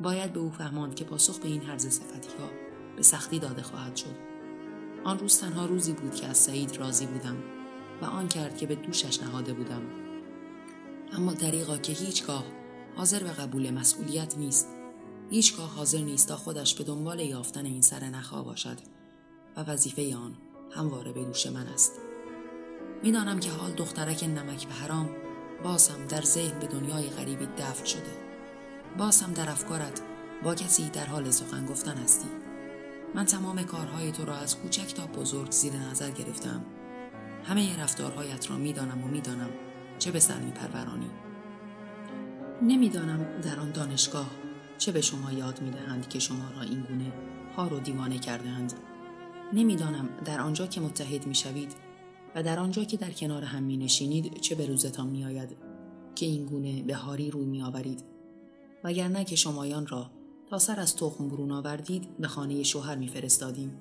باید 0.01 0.33
به 0.33 0.41
او 0.41 0.51
فهماند 0.51 0.95
که 0.95 1.05
پاسخ 1.05 1.39
به 1.39 1.49
این 1.49 1.63
هرزه 1.63 1.91
صفتی 1.91 2.29
ها 2.39 2.51
به 2.97 3.03
سختی 3.03 3.39
داده 3.39 3.63
خواهد 3.63 3.97
شد. 3.97 4.17
آن 5.05 5.19
روز 5.19 5.39
تنها 5.39 5.67
روزی 5.67 5.93
بود 5.93 6.15
که 6.15 6.27
از 6.27 6.37
سعید 6.37 6.77
راضی 6.77 7.07
بودم 7.07 7.37
و 8.03 8.05
آن 8.05 8.29
کرد 8.29 8.57
که 8.57 8.67
به 8.67 8.75
دوشش 8.75 9.23
نهاده 9.23 9.53
بودم. 9.53 9.83
اما 11.13 11.35
دریغا 11.35 11.77
که 11.77 11.93
هیچگاه 11.93 12.45
حاضر 12.97 13.23
به 13.23 13.31
قبول 13.31 13.71
مسئولیت 13.71 14.39
نیست. 14.39 14.80
هیچگاه 15.31 15.75
حاضر 15.77 15.99
نیست 15.99 16.29
تا 16.29 16.37
خودش 16.37 16.75
به 16.75 16.85
دنبال 16.85 17.21
یافتن 17.21 17.65
این 17.65 17.83
سر 17.83 18.05
نخوا 18.05 18.43
باشد 18.43 18.79
و 19.57 19.65
وظیفه 19.65 20.17
آن 20.17 20.37
همواره 20.71 21.13
به 21.13 21.25
دوش 21.25 21.47
من 21.47 21.67
است. 21.67 21.93
می‌دانم 23.03 23.41
که 23.41 23.51
حال 23.51 23.73
دخترک 23.73 24.25
نمک 24.25 24.67
به 24.67 24.75
حرام 24.75 25.11
بازم 25.63 26.07
در 26.09 26.23
ذهن 26.23 26.59
به 26.59 26.67
دنیای 26.67 27.11
غریبی 27.11 27.47
دفن 27.47 27.85
شده. 27.85 28.17
بازم 28.99 29.33
در 29.33 29.51
افکارت 29.51 30.01
با 30.45 30.55
کسی 30.55 30.89
در 30.89 31.07
حال 31.07 31.31
سخن 31.31 31.67
گفتن 31.67 31.97
هستی. 31.97 32.29
من 33.15 33.25
تمام 33.25 33.63
کارهای 33.63 34.13
تو 34.13 34.25
را 34.25 34.37
از 34.37 34.57
کوچک 34.57 34.95
تا 34.95 35.07
بزرگ 35.07 35.51
زیر 35.51 35.77
نظر 35.77 36.11
گرفتم. 36.11 36.65
همه 37.45 37.83
رفتارهایت 37.83 38.51
را 38.51 38.57
می‌دانم 38.57 39.05
و 39.05 39.09
می‌دانم 39.09 39.51
چه 39.99 40.11
به 40.11 40.21
سر 40.21 40.39
میپرورانی. 40.39 41.11
نمی‌دانم 42.63 43.41
در 43.41 43.61
آن 43.61 43.71
دانشگاه 43.71 44.31
چه 44.81 44.93
به 44.93 45.01
شما 45.01 45.33
یاد 45.33 45.63
می‌دهند 45.63 46.09
که 46.09 46.19
شما 46.19 46.51
را 46.57 46.63
این 46.63 46.81
گونه 46.81 47.13
هار 47.57 47.75
و 47.75 47.81
دیوانه 47.81 48.19
کردهاند؟ 48.19 48.73
نمی‌دانم 49.53 50.09
در 50.25 50.41
آنجا 50.41 50.67
که 50.67 50.81
متحد 50.81 51.27
می‌شوید 51.27 51.73
و 52.35 52.43
در 52.43 52.59
آنجا 52.59 52.85
که 52.85 52.97
در 52.97 53.11
کنار 53.11 53.45
هم 53.45 53.63
می 53.63 53.77
نشینید 53.77 54.41
چه 54.41 54.55
به 54.55 54.67
روزتان 54.67 55.07
می 55.07 55.25
آید 55.25 55.57
که 56.15 56.27
این 56.27 56.47
گونه 56.47 56.83
به 56.83 56.95
هاری 56.95 57.31
روی 57.31 57.47
می 57.47 57.63
آورید 57.63 58.05
وگرنه 58.85 59.25
که 59.25 59.37
شمایان 59.37 59.87
را 59.87 60.11
تا 60.51 60.59
سر 60.59 60.81
از 60.81 60.97
تخم 60.97 61.29
برون 61.29 61.53
آوردید 61.53 62.17
به 62.19 62.29
خانه 62.29 62.63
شوهر 62.63 62.97
میفرستادیم 62.97 63.73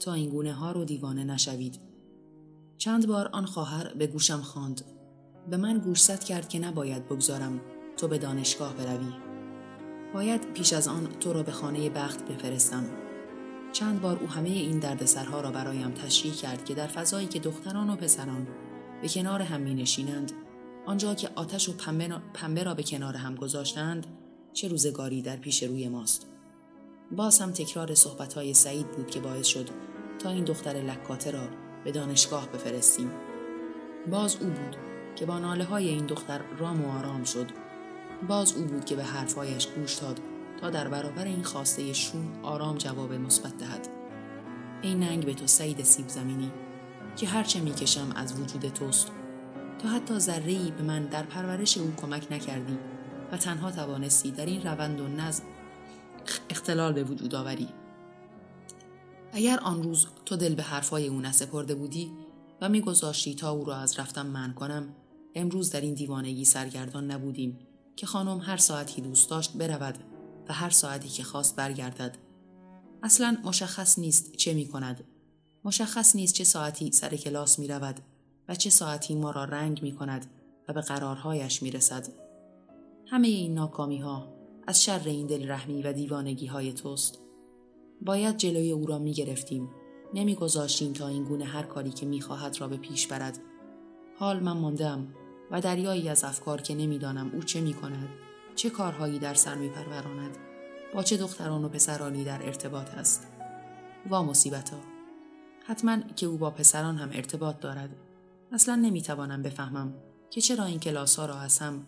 تا 0.00 0.12
این 0.12 0.30
گونه 0.30 0.52
ها 0.52 0.72
رو 0.72 0.84
دیوانه 0.84 1.24
نشوید. 1.24 1.80
چند 2.78 3.06
بار 3.06 3.28
آن 3.32 3.46
خواهر 3.46 3.94
به 3.94 4.06
گوشم 4.06 4.40
خواند. 4.40 4.82
به 5.50 5.56
من 5.56 5.78
گوشزد 5.78 6.24
کرد 6.24 6.48
که 6.48 6.58
نباید 6.58 7.08
بگذارم 7.08 7.60
تو 7.96 8.08
به 8.08 8.18
دانشگاه 8.18 8.74
بروی. 8.74 9.23
باید 10.14 10.52
پیش 10.52 10.72
از 10.72 10.88
آن 10.88 11.08
تو 11.20 11.32
را 11.32 11.42
به 11.42 11.52
خانه 11.52 11.90
بخت 11.90 12.24
بفرستم. 12.24 12.84
چند 13.72 14.00
بار 14.00 14.18
او 14.18 14.28
همه 14.28 14.48
این 14.48 14.78
دردسرها 14.78 15.40
را 15.40 15.50
برایم 15.50 15.90
تشریح 15.90 16.34
کرد 16.34 16.64
که 16.64 16.74
در 16.74 16.86
فضایی 16.86 17.26
که 17.26 17.38
دختران 17.38 17.90
و 17.90 17.96
پسران 17.96 18.48
به 19.02 19.08
کنار 19.08 19.42
هم 19.42 19.60
می 19.60 19.74
نشینند 19.74 20.32
آنجا 20.86 21.14
که 21.14 21.28
آتش 21.34 21.68
و 21.68 21.72
پنبه 22.34 22.62
را 22.62 22.74
به 22.74 22.82
کنار 22.82 23.16
هم 23.16 23.34
گذاشتند 23.34 24.06
چه 24.52 24.68
روزگاری 24.68 25.22
در 25.22 25.36
پیش 25.36 25.62
روی 25.62 25.88
ماست. 25.88 26.26
باز 27.12 27.40
هم 27.40 27.50
تکرار 27.52 27.94
صحبتهای 27.94 28.54
سعید 28.54 28.90
بود 28.90 29.10
که 29.10 29.20
باعث 29.20 29.46
شد 29.46 29.68
تا 30.18 30.30
این 30.30 30.44
دختر 30.44 30.72
لکاته 30.72 31.30
را 31.30 31.48
به 31.84 31.92
دانشگاه 31.92 32.48
بفرستیم. 32.48 33.10
باز 34.10 34.36
او 34.40 34.46
بود 34.46 34.76
که 35.16 35.26
با 35.26 35.38
ناله 35.38 35.64
های 35.64 35.88
این 35.88 36.06
دختر 36.06 36.40
رام 36.58 36.84
و 36.84 36.98
آرام 36.98 37.24
شد. 37.24 37.63
باز 38.28 38.52
او 38.56 38.64
بود 38.64 38.84
که 38.84 38.96
به 38.96 39.04
حرفهایش 39.04 39.66
گوش 39.66 39.94
داد 39.94 40.20
تا 40.60 40.70
در 40.70 40.88
برابر 40.88 41.24
این 41.24 41.42
خواسته 41.42 41.92
شوم 41.92 42.32
آرام 42.42 42.78
جواب 42.78 43.12
مثبت 43.12 43.58
دهد. 43.58 43.88
ای 44.82 44.94
ننگ 44.94 45.26
به 45.26 45.34
تو 45.34 45.46
سعید 45.46 45.82
سیب 45.82 46.08
زمینی 46.08 46.52
که 47.16 47.28
هرچه 47.28 47.60
می‌کشم 47.60 48.12
از 48.16 48.40
وجود 48.40 48.68
توست. 48.68 49.10
تو 49.78 49.88
حتی 49.88 50.18
ذره 50.18 50.70
به 50.70 50.82
من 50.82 51.06
در 51.06 51.22
پرورش 51.22 51.78
او 51.78 51.92
کمک 51.96 52.32
نکردی 52.32 52.78
و 53.32 53.36
تنها 53.36 53.70
توانستی 53.70 54.30
در 54.30 54.46
این 54.46 54.62
روند 54.62 55.00
و 55.00 55.08
نظم 55.08 55.42
اختلال 56.50 56.92
به 56.92 57.04
وجود 57.04 57.34
آوری. 57.34 57.68
اگر 59.32 59.58
آن 59.58 59.82
روز 59.82 60.06
تو 60.26 60.36
دل 60.36 60.54
به 60.54 60.62
حرفای 60.62 61.08
او 61.08 61.20
نسپرده 61.20 61.74
بودی 61.74 62.12
و 62.60 62.68
میگذاشتی 62.68 63.34
تا 63.34 63.50
او 63.50 63.64
را 63.64 63.76
از 63.76 63.98
رفتن 63.98 64.26
من 64.26 64.52
کنم 64.52 64.88
امروز 65.34 65.70
در 65.70 65.80
این 65.80 65.94
دیوانگی 65.94 66.44
سرگردان 66.44 67.10
نبودیم. 67.10 67.58
که 67.96 68.06
خانم 68.06 68.40
هر 68.40 68.56
ساعتی 68.56 69.00
دوست 69.00 69.30
داشت 69.30 69.52
برود 69.52 69.98
و 70.48 70.52
هر 70.52 70.70
ساعتی 70.70 71.08
که 71.08 71.22
خواست 71.22 71.56
برگردد. 71.56 72.18
اصلا 73.02 73.36
مشخص 73.44 73.98
نیست 73.98 74.32
چه 74.32 74.54
می 74.54 74.68
کند. 74.68 75.04
مشخص 75.64 76.16
نیست 76.16 76.34
چه 76.34 76.44
ساعتی 76.44 76.92
سر 76.92 77.16
کلاس 77.16 77.58
می 77.58 77.68
رود 77.68 78.00
و 78.48 78.54
چه 78.54 78.70
ساعتی 78.70 79.14
ما 79.14 79.30
را 79.30 79.44
رنگ 79.44 79.82
می 79.82 79.92
کند 79.92 80.26
و 80.68 80.72
به 80.72 80.80
قرارهایش 80.80 81.62
می 81.62 81.70
رسد. 81.70 82.08
همه 83.06 83.28
این 83.28 83.54
ناکامی 83.54 83.98
ها 83.98 84.34
از 84.66 84.84
شر 84.84 85.02
این 85.04 85.26
دل 85.26 85.50
رحمی 85.50 85.82
و 85.82 85.92
دیوانگی 85.92 86.46
های 86.46 86.72
توست. 86.72 87.18
باید 88.02 88.36
جلوی 88.36 88.70
او 88.70 88.86
را 88.86 88.98
می 88.98 89.12
گرفتیم. 89.12 89.70
نمی 90.14 90.34
گذاشتیم 90.34 90.92
تا 90.92 91.08
این 91.08 91.24
گونه 91.24 91.44
هر 91.44 91.62
کاری 91.62 91.90
که 91.90 92.06
می 92.06 92.20
خواهد 92.20 92.60
را 92.60 92.68
به 92.68 92.76
پیش 92.76 93.06
برد. 93.06 93.38
حال 94.18 94.40
من 94.40 94.52
ماندم 94.52 95.14
و 95.54 95.60
دریایی 95.60 96.08
از 96.08 96.24
افکار 96.24 96.60
که 96.60 96.74
نمی‌دانم 96.74 97.30
او 97.34 97.42
چه 97.42 97.60
می 97.60 97.74
کند 97.74 98.08
چه 98.54 98.70
کارهایی 98.70 99.18
در 99.18 99.34
سر 99.34 99.54
می 99.54 99.68
پروراند 99.68 100.36
با 100.94 101.02
چه 101.02 101.16
دختران 101.16 101.64
و 101.64 101.68
پسرانی 101.68 102.24
در 102.24 102.42
ارتباط 102.42 102.94
است 102.94 103.26
وا 104.10 104.22
مصیبت 104.22 104.70
ها 104.70 104.78
حتما 105.66 105.98
که 106.16 106.26
او 106.26 106.36
با 106.36 106.50
پسران 106.50 106.96
هم 106.96 107.10
ارتباط 107.12 107.60
دارد 107.60 107.90
اصلا 108.52 108.74
نمی‌توانم 108.74 109.42
بفهمم 109.42 109.94
که 110.30 110.40
چرا 110.40 110.64
این 110.64 110.80
کلاس 110.80 111.16
ها 111.18 111.26
را 111.26 111.38
از 111.38 111.58
هم 111.58 111.86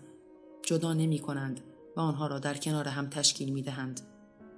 جدا 0.63 0.93
نمی 0.93 1.19
کنند 1.19 1.61
و 1.97 2.01
آنها 2.01 2.27
را 2.27 2.39
در 2.39 2.57
کنار 2.57 2.89
هم 2.89 3.07
تشکیل 3.07 3.53
می 3.53 3.63
دهند. 3.63 4.01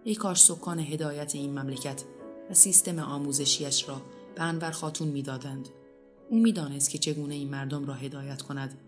ای 0.05 0.15
کاش 0.15 0.41
سکان 0.41 0.79
هدایت 0.79 1.35
این 1.35 1.59
مملکت 1.59 2.05
و 2.51 2.55
سیستم 2.55 2.99
آموزشیش 2.99 3.89
را 3.89 4.03
به 4.35 4.43
انور 4.43 4.71
خاتون 4.71 5.09
می 5.09 5.23
دادند. 5.23 5.69
او 6.31 6.39
می‌دانست 6.39 6.91
که 6.91 6.99
چگونه 6.99 7.35
این 7.35 7.51
مردم 7.51 7.87
را 7.87 7.95
هدایت 7.95 8.43
کند 8.43 8.88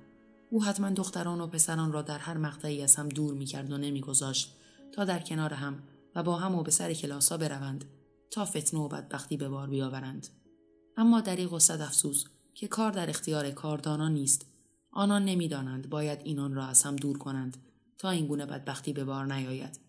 او 0.50 0.64
حتما 0.64 0.90
دختران 0.90 1.40
و 1.40 1.46
پسران 1.46 1.92
را 1.92 2.02
در 2.02 2.18
هر 2.18 2.36
مقطعی 2.36 2.82
از 2.82 2.96
هم 2.96 3.08
دور 3.08 3.34
می‌کرد 3.34 3.72
و 3.72 3.78
نمیگذاشت 3.78 4.56
تا 4.92 5.04
در 5.04 5.18
کنار 5.18 5.54
هم 5.54 5.82
و 6.14 6.22
با 6.22 6.36
هم 6.36 6.54
و 6.54 6.62
به 6.62 6.70
سر 6.70 6.94
کلاسا 6.94 7.36
بروند 7.36 7.84
تا 8.30 8.44
فتنه 8.44 8.80
و 8.80 8.88
بدبختی 8.88 9.36
به 9.36 9.48
بار 9.48 9.68
بیاورند. 9.68 10.28
اما 10.96 11.20
دریغ 11.20 11.52
و 11.52 11.58
صد 11.58 11.80
افسوس 11.80 12.24
که 12.54 12.68
کار 12.68 12.92
در 12.92 13.10
اختیار 13.10 13.50
کاردانان 13.50 14.12
نیست. 14.12 14.46
آنان 14.90 15.24
نمی‌دانند 15.24 15.90
باید 15.90 16.20
اینان 16.24 16.54
را 16.54 16.66
از 16.66 16.82
هم 16.82 16.96
دور 16.96 17.18
کنند 17.18 17.56
تا 17.98 18.10
این 18.10 18.26
گونه 18.26 18.46
بدبختی 18.46 18.92
به 18.92 19.04
بار 19.04 19.34
نیاید. 19.34 19.80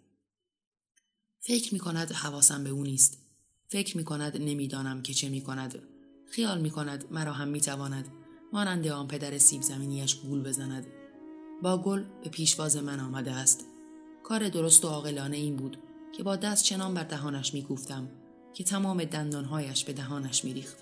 فکر 1.39 1.73
می 1.73 1.79
کند 1.79 2.11
حواسم 2.11 2.63
به 2.63 2.69
او 2.69 2.83
نیست. 2.83 3.17
فکر 3.67 3.97
می 3.97 4.03
کند 4.03 4.37
نمی‌دانم 4.37 5.01
که 5.01 5.13
چه 5.13 5.29
می 5.29 5.41
کند 5.41 5.79
خیال 6.31 6.61
می 6.61 6.71
کند 6.71 7.05
مرا 7.11 7.33
هم 7.33 7.47
می 7.47 7.61
تواند 7.61 8.07
مانند 8.53 8.87
آن 8.87 9.07
پدر 9.07 9.37
سیب 9.37 9.61
زمینیش 9.61 10.15
گول 10.15 10.43
بزند. 10.43 10.87
با 11.61 11.77
گل 11.77 12.03
به 12.23 12.29
پیشواز 12.29 12.77
من 12.77 12.99
آمده 12.99 13.31
است. 13.31 13.65
کار 14.23 14.49
درست 14.49 14.85
و 14.85 14.87
عاقلانه 14.87 15.37
این 15.37 15.55
بود 15.55 15.77
که 16.17 16.23
با 16.23 16.35
دست 16.35 16.63
چنان 16.63 16.93
بر 16.93 17.03
دهانش 17.03 17.53
می‌گفتم 17.53 18.09
که 18.53 18.63
تمام 18.63 19.03
دندانهایش 19.03 19.85
به 19.85 19.93
دهانش 19.93 20.45
میریخت. 20.45 20.77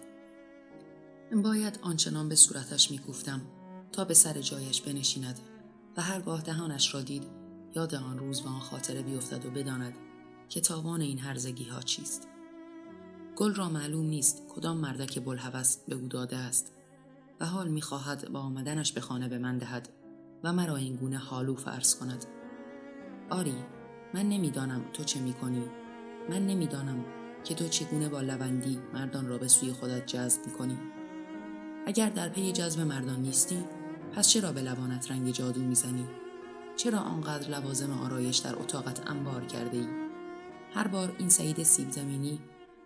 باید 1.43 1.79
آنچنان 1.81 2.29
به 2.29 2.35
صورتش 2.35 2.91
می‌گفتم 2.91 3.41
تا 3.91 4.05
به 4.05 4.13
سر 4.13 4.41
جایش 4.41 4.81
بنشیند 4.81 5.39
و 5.97 6.01
هرگاه 6.01 6.41
دهانش 6.41 6.93
را 6.93 7.01
دید 7.01 7.23
یاد 7.75 7.95
آن 7.95 8.19
روز 8.19 8.41
و 8.41 8.47
آن 8.47 8.59
خاطره 8.59 9.01
بیفتد 9.01 9.45
و 9.45 9.51
بداند 9.51 9.93
که 10.49 10.61
تاوان 10.61 11.01
این 11.01 11.19
هرزگی 11.19 11.63
ها 11.63 11.81
چیست. 11.81 12.27
گل 13.35 13.53
را 13.53 13.69
معلوم 13.69 14.05
نیست 14.05 14.43
کدام 14.49 14.77
مردک 14.77 15.19
بلحوث 15.19 15.77
به 15.87 15.95
او 15.95 16.07
داده 16.07 16.37
است. 16.37 16.73
و 17.39 17.45
حال 17.45 17.67
می‌خواهد 17.67 18.29
با 18.31 18.39
آمدنش 18.39 18.91
به 18.91 19.01
خانه 19.01 19.27
به 19.29 19.37
من 19.37 19.57
دهد 19.57 19.89
و 20.43 20.53
مرا 20.53 20.75
این 20.75 20.95
گونه 20.95 21.17
حالو 21.17 21.55
فرض 21.55 21.95
کند. 21.95 22.25
آری 23.29 23.55
من 24.13 24.29
نمی‌دانم 24.29 24.85
تو 24.93 25.03
چه 25.03 25.19
می‌کنی. 25.19 25.63
من 26.29 26.47
نمی‌دانم 26.47 27.05
که 27.43 27.55
تو 27.55 27.67
چگونه 27.67 28.09
با 28.09 28.21
لبندی 28.21 28.79
مردان 28.93 29.27
را 29.27 29.37
به 29.37 29.47
سوی 29.47 29.71
خودت 29.71 30.05
جذب 30.05 30.45
می‌کنی. 30.45 30.77
اگر 31.85 32.09
در 32.09 32.29
پی 32.29 32.51
جذب 32.51 32.81
مردان 32.81 33.21
نیستی 33.21 33.63
پس 34.13 34.27
چرا 34.27 34.51
به 34.51 34.61
لبانت 34.61 35.11
رنگ 35.11 35.31
جادو 35.31 35.61
می‌زنی؟ 35.61 36.05
چرا 36.75 36.99
آنقدر 36.99 37.49
لوازم 37.49 37.91
آرایش 37.91 38.37
در 38.37 38.55
اتاقت 38.55 39.09
انبار 39.09 39.45
کرده 39.45 39.77
ای؟ 39.77 39.87
هر 40.73 40.87
بار 40.87 41.15
این 41.17 41.29
سعید 41.29 41.63
سیب 41.63 41.91
زمینی 41.91 42.39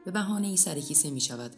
به 0.06 0.12
بهانه 0.12 0.48
ای 0.48 0.58
سر 0.58 0.80
کیسه 0.80 1.12
می 1.12 1.22
شود 1.22 1.52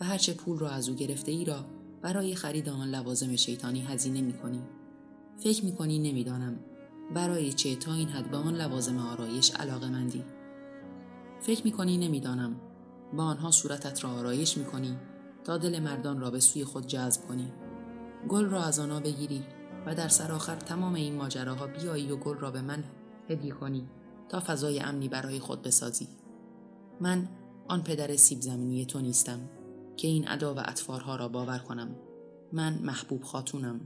و 0.00 0.04
هرچه 0.04 0.34
پول 0.34 0.58
را 0.58 0.70
از 0.70 0.88
او 0.88 0.94
گرفته 0.94 1.32
ای 1.32 1.44
را 1.44 1.66
برای 2.02 2.34
خرید 2.34 2.68
آن 2.68 2.88
لوازم 2.88 3.36
شیطانی 3.36 3.80
هزینه 3.80 4.20
می 4.20 4.32
کنی. 4.32 4.62
فکر 5.38 5.64
می 5.64 5.72
کنی 5.72 5.98
نمی‌دانم 5.98 6.58
برای 7.14 7.52
چه 7.52 7.76
تا 7.76 7.94
این 7.94 8.08
حد 8.08 8.30
به 8.30 8.36
آن 8.36 8.54
لوازم 8.54 8.98
آرایش 8.98 9.50
علاقه 9.50 9.88
مندی. 9.88 10.24
فکر 11.40 11.64
می 11.64 11.72
کنی 11.72 11.98
نمی‌دانم 11.98 12.60
با 13.16 13.24
آنها 13.24 13.50
صورتت 13.50 14.04
را 14.04 14.10
آرایش 14.10 14.56
می 14.56 14.64
کنی 14.64 14.96
تا 15.44 15.58
دل 15.58 15.78
مردان 15.78 16.20
را 16.20 16.30
به 16.30 16.40
سوی 16.40 16.64
خود 16.64 16.86
جذب 16.86 17.26
کنی. 17.28 17.52
گل 18.28 18.44
را 18.44 18.62
از 18.62 18.78
آنها 18.78 19.00
بگیری 19.00 19.42
و 19.86 19.94
در 19.94 20.08
سرآخر 20.08 20.56
تمام 20.56 20.94
این 20.94 21.14
ماجراها 21.14 21.66
بیایی 21.66 22.12
و 22.12 22.16
گل 22.16 22.36
را 22.36 22.50
به 22.50 22.60
من 22.60 22.84
هدیه 23.28 23.52
کنی 23.52 23.88
تا 24.28 24.40
فضای 24.40 24.80
امنی 24.80 25.08
برای 25.08 25.38
خود 25.38 25.62
بسازی. 25.62 26.08
من 27.00 27.28
آن 27.68 27.82
پدر 27.82 28.16
سیب 28.16 28.40
زمینی 28.40 28.86
تو 28.86 29.00
نیستم 29.00 29.40
که 29.98 30.08
این 30.08 30.28
ادا 30.28 30.54
و 30.54 30.58
اطفارها 30.58 31.16
را 31.16 31.28
باور 31.28 31.58
کنم. 31.58 31.96
من 32.52 32.78
محبوب 32.82 33.22
خاتونم. 33.22 33.80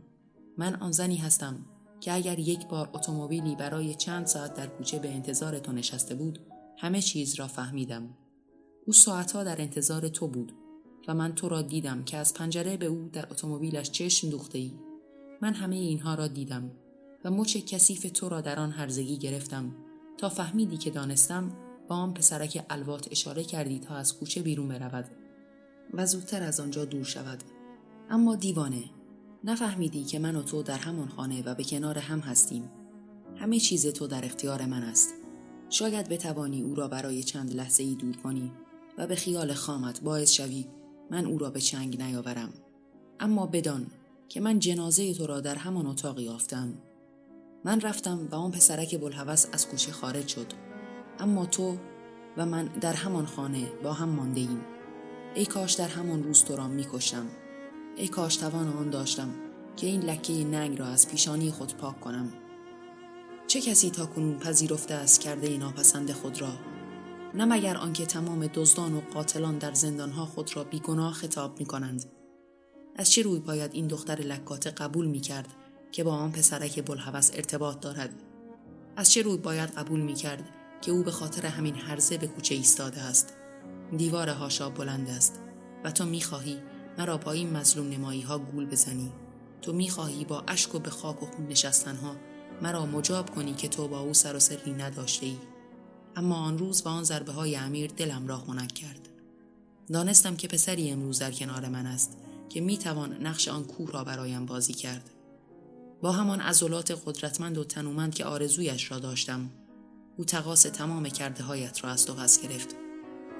من 0.59 0.75
آن 0.75 0.92
زنی 0.92 1.16
هستم 1.16 1.66
که 2.00 2.12
اگر 2.12 2.38
یک 2.38 2.66
بار 2.66 2.90
اتومبیلی 2.92 3.57
برای 3.57 3.95
چند 3.95 4.26
ساعت 4.26 4.54
در 4.54 4.66
کوچه 4.66 4.99
به 4.99 5.11
انتظار 5.11 5.59
تو 5.59 5.73
نشسته 5.73 6.14
بود 6.14 6.38
همه 6.78 7.02
چیز 7.02 7.35
را 7.35 7.47
فهمیدم. 7.47 8.09
او 8.87 8.92
ساعتها 8.92 9.45
در 9.45 9.61
انتظار 9.61 10.09
تو 10.09 10.28
بود 10.28 10.52
و 11.09 11.14
من 11.14 11.35
تو 11.35 11.49
را 11.49 11.62
دیدم 11.62 12.04
که 12.04 12.16
از 12.16 12.35
پنجره 12.35 12.76
به 12.76 12.87
او 12.87 13.11
در 13.12 13.26
اتومبیلش 13.31 13.90
چشم 13.90 14.31
دوخته 14.31 14.59
ای. 14.59 14.73
من 15.40 15.54
همه 15.54 15.76
اینها 15.76 16.14
را 16.14 16.28
دیدم 16.28 16.71
و 17.25 17.31
مچ 17.31 17.57
کثیف 17.57 18.11
تو 18.14 18.28
را 18.28 18.40
در 18.40 18.59
آن 18.59 18.71
هرزگی 18.71 19.19
گرفتم 19.19 19.75
تا 20.19 20.28
فهمیدی 20.28 20.76
که 20.76 20.90
دانستم 20.90 21.57
با 21.88 21.97
آن 21.97 22.14
پسرک 22.14 22.66
الوات 22.71 23.09
اشاره 23.11 23.45
کردی 23.45 23.78
تا 23.78 23.95
از 23.95 24.19
کوچه 24.19 24.42
بیرون 24.42 24.69
برود 24.69 25.04
و 25.92 26.06
زودتر 26.06 26.42
از 26.42 26.61
آنجا 26.61 26.84
دور 26.84 27.04
شود. 27.04 27.42
اما 28.11 28.37
دیوانه 28.37 28.84
نفهمیدی 29.44 30.04
که 30.04 30.18
من 30.18 30.37
و 30.37 30.42
تو 30.42 30.62
در 30.62 30.78
همان 30.78 31.08
خانه 31.08 31.42
و 31.42 31.54
به 31.54 31.64
کنار 31.64 31.99
هم 31.99 32.20
هستیم. 32.20 32.70
همه 33.37 33.58
چیز 33.61 33.87
تو 33.87 34.06
در 34.06 34.25
اختیار 34.25 34.66
من 34.66 34.82
است. 34.82 35.14
شاید 35.70 36.08
بتوانی 36.08 36.62
او 36.62 36.75
را 36.75 36.88
برای 36.88 37.22
چند 37.22 37.54
لحظه 37.54 37.82
ای 37.82 37.94
دور 37.94 38.16
کنی 38.16 38.52
و 38.99 39.06
به 39.06 39.14
خیال 39.14 39.52
خامت 39.52 40.00
باعث 40.00 40.30
شوی 40.30 40.66
من 41.11 41.26
او 41.26 41.38
را 41.38 41.50
به 41.50 41.61
چنگ 41.61 42.02
نیاورم. 42.02 42.52
اما 43.20 43.46
بدان 43.46 43.87
که 44.28 44.40
من 44.40 44.58
جنازه 44.58 45.14
تو 45.14 45.26
را 45.26 45.40
در 45.40 45.54
همان 45.54 45.87
اتاق 45.87 46.20
یافتم. 46.20 46.75
من 47.64 47.80
رفتم 47.80 48.28
و 48.30 48.34
آن 48.34 48.50
پسرک 48.50 49.00
بلحوث 49.00 49.46
از 49.52 49.68
کوچه 49.68 49.92
خارج 49.92 50.28
شد. 50.28 50.46
اما 51.18 51.46
تو 51.46 51.76
و 52.37 52.46
من 52.46 52.64
در 52.64 52.92
همان 52.92 53.26
خانه 53.26 53.66
با 53.82 53.92
هم 53.92 54.08
مانده 54.08 54.40
ایم. 54.40 54.61
ای 55.34 55.46
کاش 55.46 55.72
در 55.72 55.88
همان 55.88 56.22
روز 56.22 56.44
تو 56.44 56.56
را 56.56 56.68
می‌کشم 56.68 57.26
ای 57.96 58.08
کاش 58.08 58.36
توان 58.36 58.68
آن 58.68 58.90
داشتم 58.90 59.28
که 59.76 59.86
این 59.86 60.00
لکه 60.00 60.32
ننگ 60.32 60.78
را 60.78 60.86
از 60.86 61.08
پیشانی 61.08 61.50
خود 61.50 61.76
پاک 61.76 62.00
کنم 62.00 62.32
چه 63.46 63.61
کسی 63.61 63.90
تا 63.90 64.07
کنون 64.07 64.38
پذیرفته 64.38 64.94
است 64.94 65.20
کرده 65.20 65.59
ناپسند 65.59 66.12
خود 66.12 66.40
را 66.40 66.52
نه 67.35 67.44
مگر 67.44 67.76
آنکه 67.76 68.07
تمام 68.07 68.46
دزدان 68.46 68.94
و 68.94 69.00
قاتلان 69.00 69.59
در 69.59 69.74
زندانها 69.74 70.26
خود 70.26 70.57
را 70.57 70.64
بیگناه 70.64 71.12
خطاب 71.12 71.61
می 71.61 71.66
کنند. 71.66 72.04
از 72.96 73.12
چه 73.12 73.22
روی 73.22 73.40
باید 73.40 73.74
این 73.74 73.87
دختر 73.87 74.14
لکاته 74.14 74.70
قبول 74.70 75.07
می 75.07 75.20
کرد 75.20 75.48
که 75.92 76.04
با 76.04 76.14
آن 76.14 76.33
پسرک 76.33 76.85
بلحوث 76.85 77.30
ارتباط 77.35 77.80
دارد؟ 77.80 78.11
از 78.96 79.12
چه 79.12 79.22
روی 79.22 79.37
باید 79.37 79.70
قبول 79.70 80.00
می 80.00 80.14
کرد 80.14 80.48
که 80.80 80.92
او 80.92 81.02
به 81.02 81.11
خاطر 81.11 81.46
همین 81.46 81.74
هرزه 81.74 82.18
به 82.18 82.26
کوچه 82.26 82.54
ایستاده 82.54 83.00
است؟ 83.00 83.41
دیوار 83.96 84.29
هاشا 84.29 84.70
بلند 84.70 85.11
است 85.11 85.40
و 85.85 85.90
تو 85.90 86.05
می 86.05 86.20
خواهی 86.20 86.59
مرا 86.98 87.16
با 87.16 87.33
این 87.33 87.57
مظلوم 87.57 87.90
نمایی 87.90 88.20
ها 88.20 88.38
گول 88.38 88.66
بزنی. 88.66 89.12
تو 89.62 89.72
می 89.72 89.90
خواهی 89.90 90.25
با 90.25 90.44
اشک 90.48 90.75
و 90.75 90.79
به 90.79 90.90
خاک 90.90 91.22
و 91.22 91.27
خون 91.27 91.46
نشستن 91.46 91.96
ها 91.96 92.16
مرا 92.62 92.87
مجاب 92.87 93.31
کنی 93.31 93.55
که 93.55 93.68
تو 93.68 93.88
با 93.88 94.01
او 94.01 94.14
سر 94.14 94.37
و 94.37 94.38
سری 94.38 94.72
نداشته 94.72 95.27
ای. 95.27 95.37
اما 96.16 96.37
آن 96.37 96.59
روز 96.59 96.83
و 96.87 96.88
آن 96.88 97.05
ضربه 97.05 97.33
های 97.33 97.57
امیر 97.57 97.90
دلم 97.90 98.27
را 98.27 98.37
خنک 98.37 98.72
کرد. 98.72 99.09
دانستم 99.92 100.37
که 100.37 100.48
پسری 100.48 100.90
امروز 100.90 101.18
در 101.18 101.31
کنار 101.31 101.68
من 101.68 101.87
است 101.87 102.16
که 102.48 102.61
می 102.61 102.79
توان 102.79 103.27
نقش 103.27 103.48
آن 103.48 103.64
کوه 103.64 103.90
را 103.92 104.05
برایم 104.05 104.46
بازی 104.46 104.72
کرد. 104.72 105.11
با 106.03 106.12
همان 106.12 106.40
عضلات 106.40 107.03
قدرتمند 107.07 107.59
و 107.59 107.64
تنومند 107.64 108.14
که 108.14 108.25
آرزویش 108.25 108.90
را 108.90 108.98
داشتم 108.98 109.51
او 110.16 110.25
تقاس 110.25 110.62
تمام 110.62 111.09
کرده 111.09 111.44
هایت 111.44 111.85
را 111.85 111.90
از 111.90 112.07
تو 112.07 112.14
پس 112.14 112.42
گرفت 112.42 112.82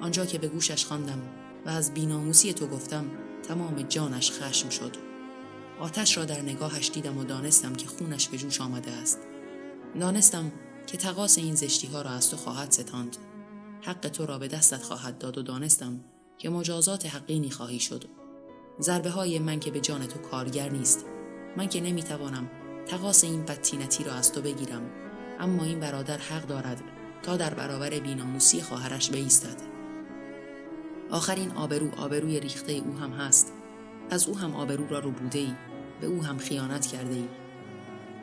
آنجا 0.01 0.25
که 0.25 0.37
به 0.37 0.47
گوشش 0.47 0.85
خواندم 0.85 1.21
و 1.65 1.69
از 1.69 1.93
بیناموسی 1.93 2.53
تو 2.53 2.67
گفتم 2.67 3.05
تمام 3.47 3.81
جانش 3.81 4.31
خشم 4.31 4.69
شد. 4.69 4.95
آتش 5.79 6.17
را 6.17 6.25
در 6.25 6.41
نگاهش 6.41 6.89
دیدم 6.89 7.17
و 7.17 7.23
دانستم 7.23 7.73
که 7.73 7.87
خونش 7.87 8.27
به 8.27 8.37
جوش 8.37 8.61
آمده 8.61 8.91
است. 8.91 9.19
دانستم 9.99 10.51
که 10.87 10.97
تقاس 10.97 11.37
این 11.37 11.55
زشتی 11.55 11.87
ها 11.87 12.01
را 12.01 12.09
از 12.09 12.29
تو 12.29 12.37
خواهد 12.37 12.71
ستاند. 12.71 13.17
حق 13.81 14.09
تو 14.09 14.25
را 14.25 14.39
به 14.39 14.47
دستت 14.47 14.83
خواهد 14.83 15.17
داد 15.17 15.37
و 15.37 15.41
دانستم 15.41 15.99
که 16.37 16.49
مجازات 16.49 17.05
حقینی 17.05 17.49
خواهی 17.49 17.79
شد. 17.79 18.05
ضربه 18.81 19.09
های 19.09 19.39
من 19.39 19.59
که 19.59 19.71
به 19.71 19.79
جان 19.79 20.07
تو 20.07 20.19
کارگر 20.19 20.69
نیست. 20.69 21.05
من 21.57 21.69
که 21.69 21.81
نمی‌توانم 21.81 22.49
تقاس 22.85 23.23
این 23.23 23.45
بدتینتی 23.45 24.03
را 24.03 24.13
از 24.13 24.31
تو 24.31 24.41
بگیرم. 24.41 24.81
اما 25.39 25.63
این 25.63 25.79
برادر 25.79 26.17
حق 26.17 26.47
دارد 26.47 26.81
تا 27.23 27.37
در 27.37 27.53
برابر 27.53 27.89
بیناموسی 27.89 28.61
خواهرش 28.61 29.09
بایستد 29.09 29.72
آخرین 31.11 31.51
آبرو 31.51 31.95
آبروی 31.97 32.39
ریخته 32.39 32.71
او 32.71 32.97
هم 32.97 33.11
هست. 33.11 33.53
از 34.09 34.27
او 34.27 34.37
هم 34.37 34.55
آبرو 34.55 34.87
را 34.87 34.99
رو 34.99 35.11
بوده 35.11 35.39
ای 35.39 35.53
به 36.01 36.07
او 36.07 36.23
هم 36.23 36.37
خیانت 36.37 36.85
کرده 36.85 37.15
ای 37.15 37.27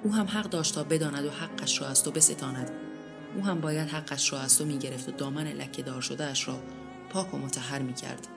او 0.05 0.12
هم 0.12 0.27
حق 0.27 0.51
داشت 0.51 0.75
تا 0.75 0.85
بداند 0.85 1.25
و 1.25 1.31
حقش 1.31 1.81
را 1.81 1.88
از 1.88 2.05
تو 2.05 2.11
بستاند. 2.11 2.71
او 3.37 3.45
هم 3.45 3.61
باید 3.61 3.88
حقش 3.88 4.33
را 4.33 4.40
از 4.40 4.59
تو 4.59 4.64
می‌گرفت 4.64 5.09
و 5.09 5.12
دامن 5.12 5.47
لکه 5.47 5.83
دار 5.83 6.01
شده 6.01 6.25
اش 6.25 6.49
را 6.49 6.59
پاک 7.11 7.35
و 7.35 7.38
متحر 7.38 7.83
می‌کرد. 7.83 8.29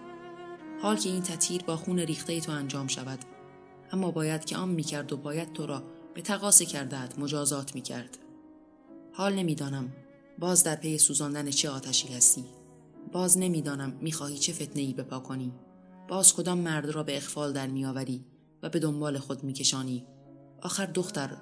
حال 0.82 0.96
که 0.96 1.10
این 1.10 1.22
تطهیر 1.22 1.64
با 1.64 1.78
خون 1.78 2.00
ریخته 2.00 2.42
تو 2.42 2.52
انجام 2.52 2.88
شود. 2.88 3.20
اما 3.92 4.12
باید 4.12 4.46
که 4.46 4.58
آن 4.58 4.70
می‌کرد 4.70 5.14
و 5.14 5.18
باید 5.18 5.54
تو 5.54 5.66
را 5.66 5.84
به 6.14 6.22
تقاس 6.22 6.62
کردهت 6.62 7.20
مجازات 7.20 7.76
می‌کرد. 7.76 8.18
حال 9.14 9.34
نمی‌دانم. 9.34 9.94
باز 10.40 10.64
در 10.64 10.76
پی 10.76 10.98
سوزاندن 10.98 11.50
چه 11.50 11.70
آتشی 11.70 12.14
هستی؟ 12.14 12.46
باز 13.14 13.38
نمی‌دانم 13.38 13.98
می‌خواهی 14.02 14.38
چه 14.38 14.54
فتنه 14.54 14.82
ای 14.82 14.94
بپا 14.94 15.20
کنی. 15.20 15.54
باز 16.08 16.34
کدام 16.36 16.58
مرد 16.58 16.90
را 16.90 17.04
به 17.04 17.18
اخفال 17.18 17.54
در 17.54 17.68
میآوری 17.68 18.26
و 18.64 18.70
به 18.70 18.80
دنبال 18.80 19.18
خود 19.18 19.44
میکشانی؟ 19.44 20.06
آخر 20.62 20.86
دختر 20.86 21.38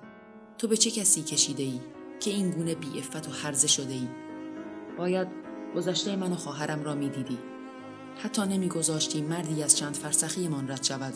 تو 0.58 0.68
به 0.68 0.78
چه 0.78 0.92
کسی 0.92 1.22
کشیده 1.22 1.64
ای 1.64 1.80
که 2.20 2.32
این 2.32 2.52
گونه 2.52 2.76
بی 2.76 3.00
افت 3.00 3.28
و 3.28 3.32
حرزه 3.32 3.68
شده 3.68 3.94
ای 3.94 4.08
باید 4.98 5.28
گذشته 5.76 6.16
من 6.16 6.32
و 6.32 6.36
خواهرم 6.36 6.84
را 6.84 6.96
می‌دیدی. 6.96 7.38
حتی 8.18 8.42
نمیگذاشتی 8.42 9.22
مردی 9.22 9.64
از 9.64 9.78
چند 9.78 9.96
فرسخی 9.96 10.48
من 10.48 10.72
رد 10.72 10.84
شود. 10.84 11.14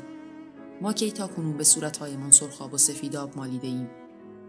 ما 0.82 0.94
کی 0.94 1.12
تا 1.12 1.28
کنون 1.28 1.58
به 1.58 1.64
صورتهایمان 1.64 2.32
سرخاب 2.32 2.74
و 2.74 2.78
سفیداب 2.78 3.38
مالیده 3.38 3.68
ایم 3.68 3.90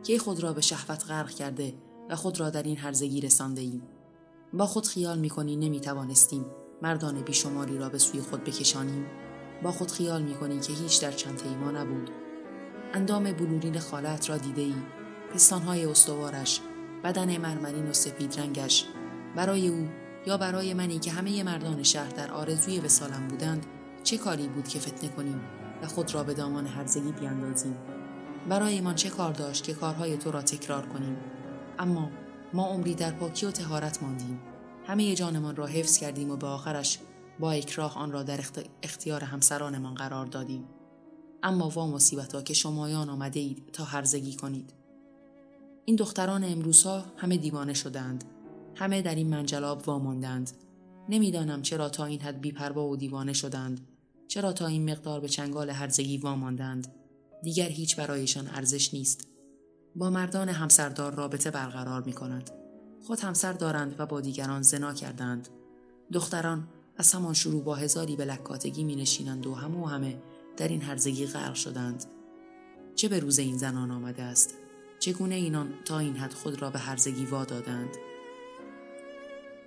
کی 0.02 0.18
خود 0.18 0.42
را 0.42 0.52
به 0.52 0.60
شهوت 0.60 1.10
غرق 1.10 1.30
کرده 1.30 1.74
و 2.10 2.16
خود 2.16 2.40
را 2.40 2.50
در 2.50 2.62
این 2.62 2.76
هرزگی 2.76 3.20
رسانده 3.20 3.60
ایم 3.60 3.82
با 4.52 4.66
خود 4.66 4.86
خیال 4.86 5.18
می‌کنی 5.18 5.56
نمی‌توانستیم 5.56 6.46
مردان 6.82 7.22
بیشماری 7.22 7.78
را 7.78 7.88
به 7.88 7.98
سوی 7.98 8.20
خود 8.20 8.44
بکشانیم؟ 8.44 9.06
با 9.62 9.72
خود 9.72 9.90
خیال 9.90 10.22
می‌کنی 10.22 10.60
که 10.60 10.72
هیچ 10.72 11.02
در 11.02 11.12
چند 11.12 11.42
ما 11.60 11.70
نبود. 11.70 12.10
اندام 12.92 13.32
بلورین 13.32 13.78
خالت 13.78 14.30
را 14.30 14.36
دیده 14.36 14.62
ای 14.62 14.74
پستانهای 15.34 15.86
استوارش 15.86 16.60
بدن 17.04 17.36
مرمرین 17.36 17.88
و 17.88 17.92
سپید 17.92 18.40
رنگش. 18.40 18.84
برای 19.36 19.68
او 19.68 19.88
یا 20.26 20.36
برای 20.36 20.74
منی 20.74 20.98
که 20.98 21.10
همه 21.10 21.42
مردان 21.42 21.82
شهر 21.82 22.10
در 22.10 22.30
آرزوی 22.30 22.80
وسالم 22.80 23.28
بودند 23.28 23.66
چه 24.02 24.18
کاری 24.18 24.48
بود 24.48 24.68
که 24.68 24.78
فتنه 24.78 25.10
کنیم 25.10 25.40
و 25.82 25.86
خود 25.86 26.14
را 26.14 26.22
به 26.24 26.34
دامان 26.34 26.66
هرزگی 26.66 27.12
بیاندازیم؟ 27.12 27.76
برایمان 28.48 28.94
چه 28.94 29.10
کار 29.10 29.32
داشت 29.32 29.64
که 29.64 29.74
کارهای 29.74 30.16
تو 30.16 30.30
را 30.30 30.42
تکرار 30.42 30.86
کنیم؟ 30.86 31.16
اما 31.78 32.10
ما 32.52 32.66
عمری 32.66 32.94
در 32.94 33.10
پاکی 33.10 33.46
و 33.46 33.50
تهارت 33.50 34.02
ماندیم. 34.02 34.40
همه 34.86 35.14
جانمان 35.14 35.56
را 35.56 35.66
حفظ 35.66 35.98
کردیم 35.98 36.30
و 36.30 36.36
به 36.36 36.46
آخرش 36.46 36.98
با 37.40 37.52
اکراه 37.52 37.98
آن 37.98 38.12
را 38.12 38.22
در 38.22 38.40
اختیار 38.82 39.24
همسرانمان 39.24 39.94
قرار 39.94 40.26
دادیم. 40.26 40.64
اما 41.42 41.68
وا 41.68 41.86
مصیبتا 41.86 42.42
که 42.42 42.54
شمایان 42.54 43.08
آمده 43.08 43.40
اید 43.40 43.70
تا 43.72 43.84
هرزگی 43.84 44.36
کنید. 44.36 44.72
این 45.84 45.96
دختران 45.96 46.44
امروزها 46.44 47.04
همه 47.16 47.36
دیوانه 47.36 47.74
شدند. 47.74 48.24
همه 48.74 49.02
در 49.02 49.14
این 49.14 49.28
منجلاب 49.28 49.88
واماندند 49.88 50.50
نمی‌دانم 51.08 51.62
چرا 51.62 51.88
تا 51.88 52.04
این 52.04 52.20
حد 52.20 52.40
بیپروا 52.40 52.88
و 52.88 52.96
دیوانه 52.96 53.32
شدند. 53.32 53.80
چرا 54.28 54.52
تا 54.52 54.66
این 54.66 54.90
مقدار 54.90 55.20
به 55.20 55.28
چنگال 55.28 55.70
هرزگی 55.70 56.18
واماندند 56.18 56.94
دیگر 57.42 57.68
هیچ 57.68 57.96
برایشان 57.96 58.48
ارزش 58.48 58.94
نیست. 58.94 59.28
با 59.96 60.10
مردان 60.10 60.48
همسردار 60.48 61.14
رابطه 61.14 61.50
برقرار 61.50 62.02
می 62.02 62.12
کند. 62.12 62.50
خود 63.06 63.20
همسر 63.20 63.52
دارند 63.52 63.94
و 63.98 64.06
با 64.06 64.20
دیگران 64.20 64.62
زنا 64.62 64.94
کردند. 64.94 65.48
دختران 66.12 66.68
از 66.96 67.12
همان 67.12 67.34
شروع 67.34 67.62
با 67.62 67.74
هزاری 67.74 68.16
به 68.16 68.24
لکاتگی 68.24 68.84
می 68.84 68.96
نشینند 68.96 69.46
و 69.46 69.54
همه 69.54 69.88
همه 69.88 70.22
در 70.56 70.68
این 70.68 70.82
هرزگی 70.82 71.26
غرق 71.26 71.54
شدند. 71.54 72.04
چه 72.94 73.08
به 73.08 73.18
روز 73.18 73.38
این 73.38 73.58
زنان 73.58 73.90
آمده 73.90 74.22
است؟ 74.22 74.54
چگونه 74.98 75.34
اینان 75.34 75.74
تا 75.84 75.98
این 75.98 76.16
حد 76.16 76.34
خود 76.34 76.62
را 76.62 76.70
به 76.70 76.78
هرزگی 76.78 77.24
وا 77.26 77.44
دادند؟ 77.44 77.96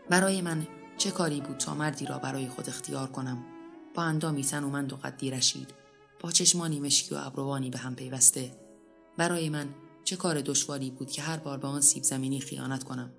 برای 0.09 0.41
من 0.41 0.67
چه 0.97 1.11
کاری 1.11 1.41
بود 1.41 1.57
تا 1.57 1.73
مردی 1.73 2.05
را 2.05 2.17
برای 2.17 2.47
خود 2.47 2.69
اختیار 2.69 3.07
کنم؟ 3.07 3.45
با 3.95 4.03
اندامی 4.03 4.43
تنومند 4.43 4.93
و 4.93 4.95
قدی 4.95 5.31
رشید 5.31 5.73
با 6.19 6.31
چشمانی 6.31 6.79
مشکی 6.79 7.15
و 7.15 7.17
ابروانی 7.17 7.69
به 7.69 7.77
هم 7.77 7.95
پیوسته 7.95 8.51
برای 9.17 9.49
من 9.49 9.67
چه 10.09 10.15
کار 10.15 10.41
دشواری 10.41 10.91
بود 10.91 11.11
که 11.11 11.21
هر 11.21 11.37
بار 11.37 11.57
به 11.57 11.67
آن 11.67 11.81
سیب 11.81 12.03
زمینی 12.03 12.39
خیانت 12.39 12.83
کنم؟ 12.83 13.11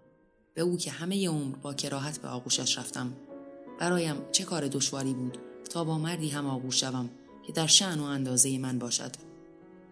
به 0.55 0.63
او 0.63 0.77
که 0.77 0.91
همه 0.91 1.29
عمر 1.29 1.57
با 1.57 1.75
کراهت 1.75 2.19
به 2.19 2.29
آغوشش 2.29 2.79
رفتم. 2.79 3.13
برایم 3.81 4.17
چه 4.33 4.45
کار 4.45 4.69
دشواری 4.69 5.15
بود 5.15 5.39
تا 5.71 5.85
با 5.85 5.99
مردی 5.99 6.29
هم 6.29 6.47
آغوش 6.47 6.81
شوم 6.81 7.11
که 7.47 7.53
در 7.53 7.67
شعن 7.67 8.01
و 8.01 8.05
اندازه 8.05 8.59
من 8.59 8.79
باشد؟ 8.79 9.11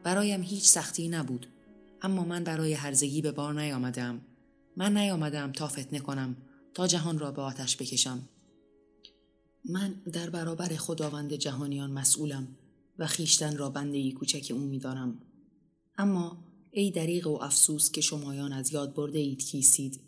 برایم 0.02 0.42
هیچ 0.42 0.64
سختی 0.64 1.08
نبود 1.08 1.46
اما 2.02 2.24
من 2.24 2.44
برای 2.44 2.72
هرزگی 2.72 3.22
به 3.22 3.32
بار 3.32 3.54
نیامدم. 3.54 4.20
من 4.76 4.96
نیامدم 4.96 5.52
تا 5.52 5.68
فتنه 5.68 5.98
کنم 5.98 6.36
تا 6.74 6.86
جهان 6.86 7.18
را 7.18 7.30
به 7.30 7.42
آتش 7.42 7.76
بکشم. 7.76 8.28
من 9.64 9.90
در 10.12 10.30
برابر 10.30 10.68
خداوند 10.68 11.32
جهانیان 11.32 11.90
مسئولم 11.90 12.48
و 12.98 13.06
خیشتن 13.06 13.56
را 13.56 13.70
بنده 13.70 13.98
ای 13.98 14.12
کوچک 14.12 14.52
او 14.54 14.60
می‌دانم. 14.60 15.20
اما 15.98 16.47
ای 16.70 16.90
دریغ 16.90 17.26
و 17.26 17.38
افسوس 17.42 17.90
که 17.90 18.00
شمایان 18.00 18.52
از 18.52 18.72
یاد 18.72 18.94
برده 18.94 19.18
اید 19.18 19.44
کیسید 19.44 20.00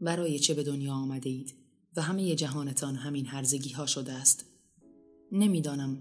برای 0.00 0.38
چه 0.38 0.54
به 0.54 0.62
دنیا 0.62 0.92
آمده 0.94 1.30
اید؟ 1.30 1.54
و 1.96 2.02
همه 2.02 2.34
جهانتان 2.34 2.96
همین 2.96 3.26
هرزگی 3.26 3.72
ها 3.72 3.86
شده 3.86 4.12
است. 4.12 4.44
نمی‌دانم 5.32 5.98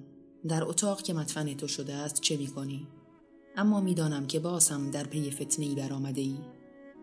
در 0.48 0.64
اتاق 0.64 1.02
که 1.02 1.14
مدفن 1.14 1.54
تو 1.54 1.68
شده 1.68 1.94
است 1.94 2.22
چه 2.22 2.38
می 2.38 2.48
کنی؟ 2.48 2.88
اما 3.56 3.82
می‌دانم 3.82 4.28
که 4.28 4.40
باسم 4.40 4.92
در 4.92 5.04
پی 5.04 5.32
فتنه 5.32 5.66
ای 5.66 5.76
برآمده 5.76 6.22
ای. 6.22 6.38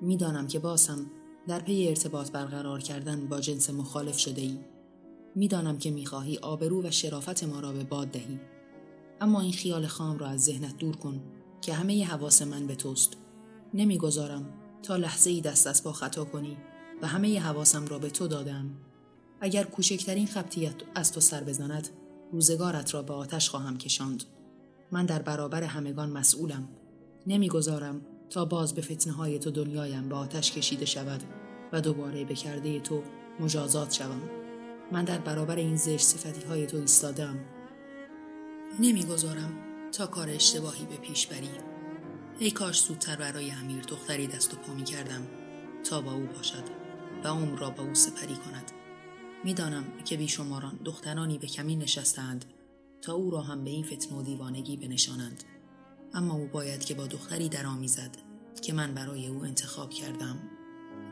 می‌دانم 0.02 0.46
که 0.46 0.58
باسم 0.58 1.10
در 1.48 1.60
پی 1.60 1.88
ارتباط 1.88 2.30
برقرار 2.30 2.80
کردن 2.80 3.28
با 3.28 3.40
جنس 3.40 3.70
مخالف 3.70 4.18
شده 4.18 4.40
ای. 4.40 4.58
می‌دانم 5.34 5.78
که 5.78 5.90
می‌خواهی 5.90 6.38
آبرو 6.38 6.82
و 6.82 6.90
شرافت 6.90 7.44
ما 7.44 7.60
را 7.60 7.72
به 7.72 7.84
باد 7.84 8.08
دهی. 8.08 8.40
اما 9.20 9.40
این 9.40 9.52
خیال 9.52 9.86
خام 9.86 10.18
را 10.18 10.26
از 10.26 10.44
ذهنت 10.44 10.76
دور 10.76 10.96
کن. 10.96 11.20
که 11.60 11.74
همه 11.74 11.94
ی 11.94 12.02
حواس 12.02 12.42
من 12.42 12.66
به 12.66 12.74
توست. 12.74 13.16
نمی‌گذارم 13.74 14.52
تا 14.82 14.96
لحظه 14.96 15.30
ای 15.30 15.40
دست 15.40 15.66
از 15.66 15.84
پا 15.84 15.92
خطا 15.92 16.24
کنی 16.24 16.56
و 17.02 17.06
همه 17.06 17.28
ی 17.28 17.36
حواسم 17.36 17.86
را 17.86 17.98
به 17.98 18.10
تو 18.10 18.28
دادم. 18.28 18.70
اگر 19.40 19.64
کوچکترین 19.64 20.26
خبتیت 20.26 20.74
از 20.94 21.12
تو 21.12 21.20
سر 21.20 21.44
بزند 21.44 21.88
روزگارت 22.32 22.94
را 22.94 23.02
به 23.02 23.12
آتش 23.12 23.50
خواهم 23.50 23.78
کشاند. 23.78 24.24
من 24.92 25.06
در 25.06 25.22
برابر 25.22 25.62
همگان 25.62 26.10
مسئولم. 26.10 26.68
نمی‌گذارم 27.26 28.00
تا 28.30 28.44
باز 28.44 28.74
به 28.74 28.82
فتنه 28.82 29.12
های 29.12 29.38
تو 29.38 29.50
دنیایم 29.50 30.08
به 30.08 30.14
آتش 30.14 30.52
کشیده 30.52 30.84
شود 30.84 31.22
و 31.72 31.80
دوباره 31.80 32.24
به 32.24 32.34
کرده 32.34 32.80
تو 32.80 33.02
مجازات 33.40 33.92
شوم. 33.92 34.22
من 34.92 35.04
در 35.04 35.18
برابر 35.18 35.56
این 35.56 35.76
زشت 35.76 36.04
صفتی 36.04 36.46
های 36.46 36.66
تو 36.66 36.76
ایستادم 36.76 37.38
نمی‌گذارم 38.80 39.69
تا 39.92 40.06
کار 40.06 40.28
اشتباهی 40.28 40.86
به 40.86 40.96
پیش 40.96 41.26
بری 41.26 41.50
ای 42.38 42.50
کاش 42.50 42.82
زودتر 42.82 43.16
برای 43.16 43.50
امیر 43.50 43.82
دختری 43.82 44.26
دست 44.26 44.54
و 44.54 44.56
پا 44.56 44.74
می 44.74 44.84
کردم 44.84 45.26
تا 45.84 46.00
با 46.00 46.12
او 46.12 46.26
باشد 46.26 46.64
و 47.24 47.28
عمر 47.28 47.58
را 47.58 47.70
با 47.70 47.82
او 47.82 47.94
سپری 47.94 48.34
کند. 48.34 48.72
می‌دانم 49.44 49.84
که 50.04 50.16
بیشماران 50.16 50.80
دخترانی 50.84 51.38
به 51.38 51.46
کمی 51.46 51.76
نشستند 51.76 52.44
تا 53.02 53.12
او 53.12 53.30
را 53.30 53.40
هم 53.40 53.64
به 53.64 53.70
این 53.70 53.84
فتن 53.84 54.14
و 54.14 54.22
دیوانگی 54.22 54.76
بنشانند. 54.76 55.44
اما 56.14 56.34
او 56.34 56.46
باید 56.46 56.84
که 56.84 56.94
با 56.94 57.06
دختری 57.06 57.48
درآمیزد 57.48 58.16
که 58.62 58.72
من 58.72 58.94
برای 58.94 59.26
او 59.26 59.44
انتخاب 59.44 59.90
کردم. 59.90 60.38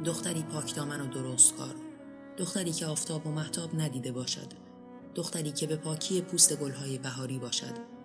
دختری 0.04 0.42
پاکدامن 0.42 1.00
و 1.00 1.06
درست 1.06 1.56
کار. 1.56 1.74
دختری 2.36 2.72
که 2.72 2.86
آفتاب 2.86 3.26
و 3.26 3.30
محتاب 3.30 3.80
ندیده 3.80 4.12
باشد. 4.12 4.52
دختری 5.14 5.52
که 5.52 5.66
به 5.66 5.76
پاکی 5.76 6.20
پوست 6.20 6.56
گلهای 6.56 6.98
بهاری 6.98 7.38
باشد. 7.38 7.97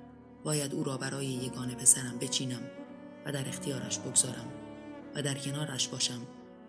باید 0.43 0.73
او 0.73 0.83
را 0.83 0.97
برای 0.97 1.25
یگانه 1.25 1.75
پسرم 1.75 2.17
بچینم 2.19 2.61
و 3.25 3.31
در 3.31 3.47
اختیارش 3.47 3.99
بگذارم 3.99 4.47
و 5.15 5.21
در 5.21 5.33
کنارش 5.33 5.87
باشم 5.87 6.21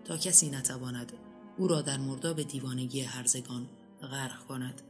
تا 0.05 0.17
کسی 0.17 0.49
نتواند 0.49 1.13
او 1.57 1.67
را 1.67 1.81
در 1.81 1.97
مرداب 1.97 2.43
دیوانگی 2.43 3.01
هرزگان 3.01 3.67
غرق 4.01 4.45
کند. 4.47 4.81